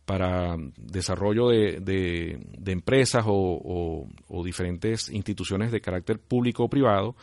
para 0.09 0.57
desarrollo 0.75 1.49
de, 1.49 1.79
de, 1.81 2.71
empresas 2.71 3.23
o, 3.27 4.07
diferentes 4.43 5.07
instituciones 5.11 5.71
de 5.71 5.81
carácter 5.81 6.17
público 6.17 6.63
o 6.63 6.67
privado, 6.67 7.15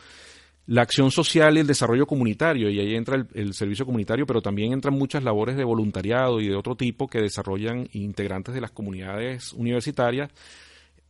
la 0.67 0.83
acción 0.83 1.11
social 1.11 1.57
y 1.57 1.59
el 1.59 1.67
desarrollo 1.67 2.07
comunitario, 2.07 2.69
y 2.69 2.79
ahí 2.79 2.95
entra 2.95 3.27
el, 3.33 3.53
servicio 3.53 3.85
comunitario, 3.85 4.25
pero 4.25 4.41
también 4.41 4.71
entran 4.71 4.93
muchas 4.93 5.21
labores 5.21 5.57
de 5.57 5.65
voluntariado 5.65 6.39
y 6.39 6.47
de 6.47 6.55
otro 6.55 6.77
tipo 6.77 7.09
que 7.09 7.19
desarrollan 7.19 7.89
integrantes 7.91 8.55
de 8.55 8.61
las 8.61 8.71
comunidades 8.71 9.51
universitarias 9.51 10.31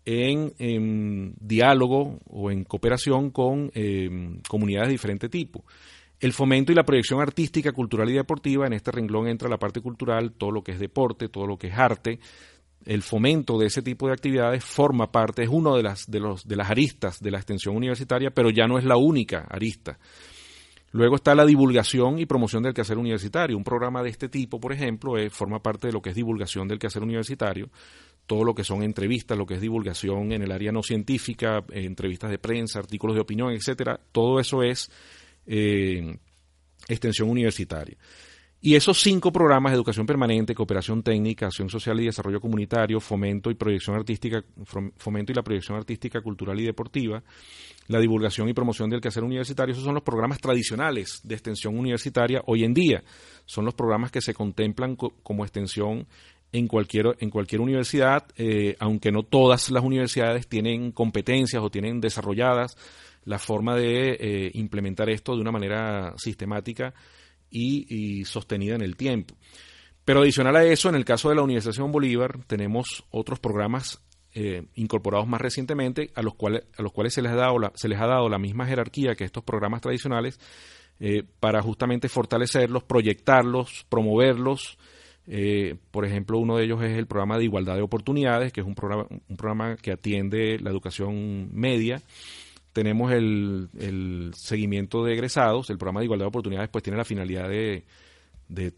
en, 0.04 1.36
diálogo 1.40 2.18
o 2.26 2.50
en 2.50 2.64
cooperación 2.64 3.30
con 3.30 3.70
em, 3.76 4.42
comunidades 4.50 4.88
de 4.88 4.94
diferente 4.94 5.30
tipo. 5.30 5.64
El 6.20 6.34
fomento 6.34 6.72
y 6.72 6.76
la 6.76 6.84
proyección 6.84 7.22
artística, 7.22 7.72
cultural 7.72 8.10
y 8.10 8.14
deportiva, 8.14 8.66
en 8.66 8.74
este 8.74 8.92
renglón 8.92 9.28
entra 9.28 9.50
la 9.50 9.60
parte 9.60 9.82
cultural, 9.82 10.32
todo 10.32 10.52
lo 10.52 10.64
que 10.64 10.72
es 10.72 10.80
deporte, 10.80 11.30
todo 11.30 11.46
lo 11.46 11.58
que 11.58 11.68
es 11.68 11.78
arte. 11.78 12.20
El 12.86 13.04
fomento 13.04 13.58
de 13.60 13.68
ese 13.68 13.82
tipo 13.82 14.08
de 14.08 14.14
actividades 14.14 14.64
forma 14.64 15.12
parte, 15.12 15.44
es 15.44 15.50
uno 15.50 15.76
de 15.76 15.84
las, 15.84 16.10
de 16.10 16.20
los, 16.20 16.48
de 16.48 16.56
las 16.56 16.72
aristas 16.72 17.22
de 17.22 17.32
la 17.32 17.38
extensión 17.38 17.76
universitaria, 17.76 18.32
pero 18.32 18.50
ya 18.50 18.68
no 18.68 18.80
es 18.80 18.86
la 18.86 18.98
única 18.98 19.46
arista. 19.50 20.00
Luego 20.92 21.18
está 21.18 21.36
la 21.36 21.46
divulgación 21.46 22.18
y 22.18 22.26
promoción 22.26 22.64
del 22.64 22.74
quehacer 22.74 22.98
universitario. 22.98 23.58
Un 23.58 23.64
programa 23.64 24.02
de 24.02 24.10
este 24.10 24.30
tipo, 24.30 24.60
por 24.60 24.72
ejemplo, 24.72 25.14
forma 25.30 25.62
parte 25.62 25.88
de 25.88 25.94
lo 25.94 26.02
que 26.02 26.10
es 26.10 26.16
divulgación 26.16 26.68
del 26.68 26.80
quehacer 26.80 27.04
universitario, 27.04 27.70
todo 28.26 28.44
lo 28.44 28.56
que 28.56 28.64
son 28.64 28.84
entrevistas, 28.84 29.38
lo 29.38 29.46
que 29.46 29.56
es 29.56 29.62
divulgación 29.62 30.32
en 30.32 30.42
el 30.42 30.52
área 30.52 30.72
no 30.72 30.82
científica, 30.82 31.64
eh, 31.72 31.86
entrevistas 31.86 32.32
de 32.32 32.40
prensa, 32.40 32.80
artículos 32.80 33.16
de 33.16 33.22
opinión, 33.22 33.52
etcétera, 33.52 34.00
todo 34.12 34.40
eso 34.40 34.64
es 34.64 34.90
eh, 35.48 36.18
extensión 36.88 37.30
universitaria. 37.30 37.98
Y 38.60 38.76
esos 38.76 39.00
cinco 39.00 39.32
programas, 39.32 39.74
educación 39.74 40.08
permanente, 40.08 40.56
cooperación 40.56 41.04
técnica, 41.04 41.46
acción 41.46 41.70
social 41.70 42.00
y 42.00 42.06
desarrollo 42.06 42.42
comunitario, 42.42 43.00
fomento 43.00 43.52
y 43.52 43.56
proyección 43.56 43.96
artística, 43.96 44.44
fomento 44.98 45.32
y 45.32 45.36
la 45.36 45.44
proyección 45.44 45.78
artística, 45.78 46.22
cultural 46.22 46.60
y 46.60 46.66
deportiva, 46.66 47.22
la 47.88 48.00
divulgación 48.00 48.50
y 48.50 48.54
promoción 48.54 48.90
del 48.90 49.00
quehacer 49.00 49.24
universitario, 49.24 49.74
esos 49.74 49.86
son 49.86 49.94
los 49.94 50.04
programas 50.04 50.40
tradicionales 50.40 51.22
de 51.24 51.36
extensión 51.36 51.78
universitaria 51.78 52.42
hoy 52.48 52.64
en 52.64 52.74
día. 52.74 53.04
Son 53.46 53.64
los 53.64 53.76
programas 53.76 54.12
que 54.12 54.22
se 54.22 54.34
contemplan 54.34 54.96
como 54.96 55.46
extensión 55.46 56.08
en 56.52 56.68
cualquier, 56.68 57.16
en 57.20 57.30
cualquier 57.30 57.62
universidad, 57.62 58.26
eh, 58.38 58.76
aunque 58.80 59.12
no 59.12 59.22
todas 59.22 59.70
las 59.70 59.84
universidades 59.84 60.48
tienen 60.48 60.92
competencias 60.92 61.62
o 61.62 61.70
tienen 61.70 62.02
desarrolladas 62.02 62.76
la 63.28 63.38
forma 63.38 63.76
de 63.76 64.18
eh, 64.20 64.52
implementar 64.56 65.10
esto 65.10 65.36
de 65.36 65.42
una 65.42 65.52
manera 65.52 66.14
sistemática 66.18 66.94
y, 67.50 68.26
sostenida 68.26 68.76
en 68.76 68.82
el 68.82 68.96
tiempo. 68.96 69.36
Pero 70.04 70.22
adicional 70.22 70.56
a 70.56 70.64
eso, 70.64 70.90
en 70.90 70.96
el 70.96 71.06
caso 71.06 71.30
de 71.30 71.36
la 71.36 71.44
Universidad 71.44 71.86
Bolívar, 71.88 72.44
tenemos 72.46 73.06
otros 73.12 73.40
programas 73.40 74.02
eh, 74.34 74.64
incorporados 74.76 75.28
más 75.28 75.42
recientemente 75.42 76.12
a 76.16 76.22
los 76.22 76.36
cuales, 76.36 76.64
a 76.78 76.82
los 76.82 76.92
cuales 76.92 77.14
se, 77.14 77.22
les 77.22 77.32
ha 77.32 77.36
dado 77.36 77.60
la, 77.60 77.72
se 77.76 77.88
les 77.88 78.00
ha 78.00 78.08
dado 78.08 78.30
la 78.30 78.40
misma 78.40 78.66
jerarquía 78.66 79.16
que 79.16 79.24
estos 79.24 79.44
programas 79.44 79.82
tradicionales 79.82 80.40
para 81.40 81.62
justamente 81.62 82.10
fortalecerlos, 82.10 82.84
proyectarlos, 82.84 83.86
promoverlos, 83.88 84.80
eh, 85.30 85.76
por 85.92 86.06
ejemplo, 86.06 86.40
uno 86.40 86.56
de 86.56 86.64
ellos 86.64 86.82
es 86.82 86.98
el 86.98 87.06
programa 87.06 87.38
de 87.38 87.44
igualdad 87.44 87.76
de 87.76 87.82
oportunidades, 87.82 88.54
que 88.54 88.62
es 88.62 88.68
un 88.68 88.76
programa, 88.76 89.06
un 89.10 89.38
programa 89.38 89.76
que 89.76 89.92
atiende 89.92 90.58
la 90.60 90.70
educación 90.70 91.50
media. 91.54 92.02
Tenemos 92.78 93.12
el, 93.12 94.32
seguimiento 94.36 95.04
de 95.04 95.14
egresados. 95.14 95.72
El 95.72 95.80
programa 95.80 96.02
de 96.02 96.06
igualdad 96.06 96.26
de 96.26 96.30
oportunidades 96.30 96.70
pues 96.70 96.84
tiene 96.84 96.96
la 96.96 97.06
finalidad 97.06 97.50
de, 97.50 97.84
de, 98.50 98.72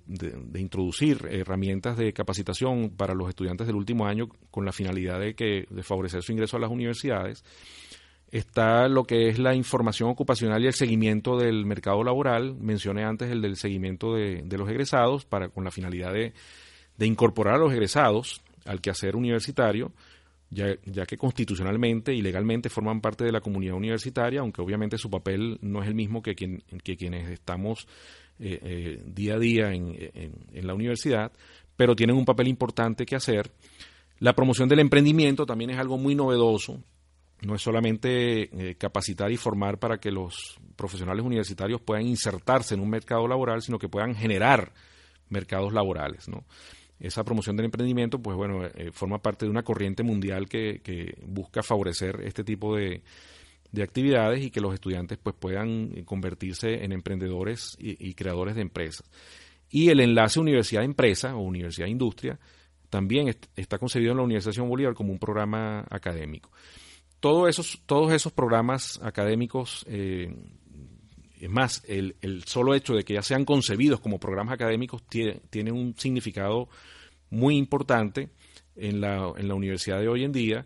introducir 0.57 1.27
herramientas 1.29 1.97
de 1.97 2.13
capacitación 2.13 2.91
para 2.91 3.13
los 3.13 3.27
estudiantes 3.27 3.67
del 3.67 3.75
último 3.75 4.07
año 4.07 4.29
con 4.51 4.63
la 4.63 4.71
finalidad 4.71 5.19
de, 5.19 5.33
que, 5.35 5.67
de 5.69 5.83
favorecer 5.83 6.23
su 6.23 6.31
ingreso 6.31 6.55
a 6.55 6.61
las 6.61 6.71
universidades 6.71 7.43
está 8.31 8.87
lo 8.87 9.03
que 9.03 9.27
es 9.27 9.37
la 9.37 9.53
información 9.53 10.09
ocupacional 10.09 10.63
y 10.63 10.67
el 10.67 10.73
seguimiento 10.73 11.37
del 11.37 11.65
mercado 11.65 12.01
laboral. 12.01 12.55
Mencioné 12.55 13.03
antes 13.03 13.29
el 13.29 13.41
del 13.41 13.57
seguimiento 13.57 14.13
de, 14.13 14.45
los 14.49 14.69
egresados 14.69 15.25
para 15.25 15.49
con 15.49 15.65
la 15.65 15.71
finalidad 15.71 16.13
de, 16.13 16.31
incorporar 17.05 17.55
a 17.55 17.57
los 17.57 17.73
egresados 17.73 18.41
al 18.65 18.79
quehacer 18.79 19.17
universitario, 19.17 19.91
ya, 20.49 21.05
que 21.05 21.17
constitucionalmente 21.17 22.13
y 22.13 22.21
legalmente 22.21 22.69
forman 22.69 23.01
parte 23.01 23.23
de 23.23 23.31
la 23.31 23.41
comunidad 23.41 23.75
universitaria, 23.75 24.41
aunque 24.41 24.61
obviamente 24.61 24.97
su 24.97 25.09
papel 25.09 25.57
no 25.61 25.81
es 25.81 25.87
el 25.87 25.95
mismo 25.95 26.21
que, 26.21 26.35
quien, 26.35 26.63
que 26.83 26.97
quienes 26.97 27.29
estamos 27.29 27.87
eh, 28.39 28.59
eh, 28.61 29.03
día 29.05 29.35
a 29.35 29.39
día 29.39 29.73
en, 29.73 29.95
en 30.53 30.67
la 30.67 30.73
universidad, 30.73 31.31
pero 31.75 31.95
tienen 31.95 32.15
un 32.15 32.25
papel 32.25 32.47
importante 32.47 33.05
que 33.05 33.15
hacer. 33.15 33.51
La 34.19 34.33
promoción 34.33 34.67
del 34.67 34.79
emprendimiento 34.79 35.45
también 35.45 35.69
es 35.69 35.77
algo 35.77 35.97
muy 35.97 36.15
novedoso 36.15 36.79
no 37.41 37.55
es 37.55 37.61
solamente 37.61 38.69
eh, 38.69 38.75
capacitar 38.75 39.31
y 39.31 39.37
formar 39.37 39.77
para 39.77 39.97
que 39.97 40.11
los 40.11 40.59
profesionales 40.75 41.23
universitarios 41.23 41.81
puedan 41.81 42.05
insertarse 42.05 42.73
en 42.73 42.81
un 42.81 42.89
mercado 42.89 43.27
laboral, 43.27 43.61
sino 43.61 43.79
que 43.79 43.87
puedan 43.87 44.15
generar 44.15 44.73
mercados 45.29 45.73
laborales, 45.73 46.27
¿no? 46.27 46.43
Esa 46.99 47.23
promoción 47.23 47.55
del 47.55 47.65
emprendimiento, 47.65 48.21
pues 48.21 48.35
bueno, 48.35 48.65
eh, 48.65 48.91
forma 48.91 49.21
parte 49.21 49.45
de 49.45 49.51
una 49.51 49.63
corriente 49.63 50.03
mundial 50.03 50.49
que, 50.49 51.15
busca 51.25 51.63
favorecer 51.63 52.21
este 52.23 52.43
tipo 52.43 52.75
de, 52.75 53.01
actividades 53.81 54.43
y 54.43 54.51
que 54.51 54.61
los 54.61 54.73
estudiantes 54.73 55.17
pues 55.21 55.35
puedan 55.39 56.03
convertirse 56.03 56.83
en 56.83 56.91
emprendedores 56.91 57.77
y, 57.79 58.13
creadores 58.15 58.55
de 58.55 58.61
empresas. 58.61 59.09
Y 59.69 59.89
el 59.89 59.99
enlace 59.99 60.39
universidad-empresa 60.39 61.35
o 61.35 61.41
universidad-industria 61.41 62.39
también 62.89 63.33
está 63.55 63.77
concebido 63.77 64.11
en 64.11 64.17
la 64.17 64.23
Universidad 64.23 64.65
Bolívar 64.65 64.95
como 64.95 65.11
un 65.11 65.19
programa 65.19 65.85
académico 65.89 66.49
esos, 67.47 67.81
todos 67.85 68.13
esos 68.13 68.31
programas 68.31 68.99
académicos, 69.03 69.85
eh, 69.89 70.33
es 71.39 71.49
más, 71.49 71.83
el, 71.87 72.15
solo 72.45 72.75
hecho 72.75 72.93
de 72.93 73.03
que 73.03 73.13
ya 73.13 73.21
sean 73.21 73.45
concebidos 73.45 73.99
como 73.99 74.19
programas 74.19 74.53
académicos 74.53 75.03
tiene, 75.07 75.71
un 75.71 75.95
significado 75.97 76.69
muy 77.29 77.57
importante 77.57 78.29
en 78.75 79.01
la, 79.01 79.31
en 79.37 79.47
la 79.47 79.55
universidad 79.55 79.99
de 79.99 80.07
hoy 80.07 80.23
en 80.23 80.31
día 80.31 80.65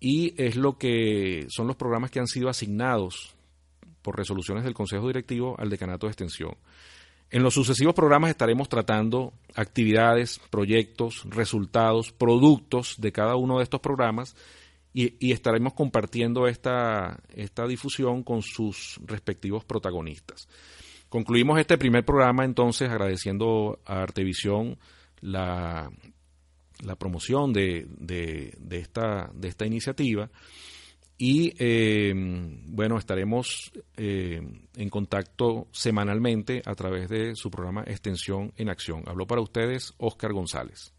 y 0.00 0.34
es 0.42 0.56
lo 0.56 0.78
que 0.78 1.46
son 1.48 1.66
los 1.66 1.76
programas 1.76 2.10
que 2.10 2.20
han 2.20 2.26
sido 2.26 2.48
asignados 2.48 3.34
por 4.02 4.16
resoluciones 4.16 4.64
del 4.64 4.74
Consejo 4.74 5.06
Directivo 5.06 5.56
al 5.58 5.70
Decanato 5.70 6.06
de 6.06 6.10
Extensión. 6.10 6.56
En 7.30 7.42
los 7.42 7.54
sucesivos 7.54 7.94
programas 7.94 8.30
estaremos 8.30 8.68
tratando 8.68 9.32
actividades, 9.54 10.40
proyectos, 10.50 11.24
resultados, 11.30 12.12
productos 12.12 12.96
de 12.98 13.12
cada 13.12 13.34
uno 13.34 13.58
de 13.58 13.64
estos 13.64 13.80
programas 13.80 14.36
y, 14.94 15.32
estaremos 15.32 15.74
compartiendo 15.74 16.46
esta, 16.46 17.20
esta 17.34 17.66
difusión 17.66 18.22
con 18.22 18.42
sus 18.42 19.00
respectivos 19.04 19.64
protagonistas. 19.64 20.48
Concluimos 21.08 21.58
este 21.58 21.76
primer 21.76 22.04
programa 22.04 22.44
entonces 22.44 22.88
agradeciendo 22.88 23.80
a 23.84 24.02
Artevisión 24.02 24.78
la, 25.20 25.90
la 26.84 26.96
promoción 26.96 27.52
de, 27.52 27.86
de, 27.98 28.78
esta, 28.78 29.30
de 29.34 29.48
esta 29.48 29.66
iniciativa 29.66 30.30
y 31.18 31.54
eh, 31.58 32.12
bueno, 32.66 32.96
estaremos 32.96 33.72
eh, 33.96 34.40
en 34.76 34.90
contacto 34.90 35.68
semanalmente 35.72 36.62
a 36.64 36.74
través 36.74 37.08
de 37.08 37.34
su 37.34 37.50
programa 37.50 37.82
Extensión 37.86 38.52
en 38.56 38.68
Acción. 38.68 39.02
Habló 39.06 39.26
para 39.26 39.40
ustedes 39.40 39.92
Oscar 39.98 40.32
González. 40.32 40.93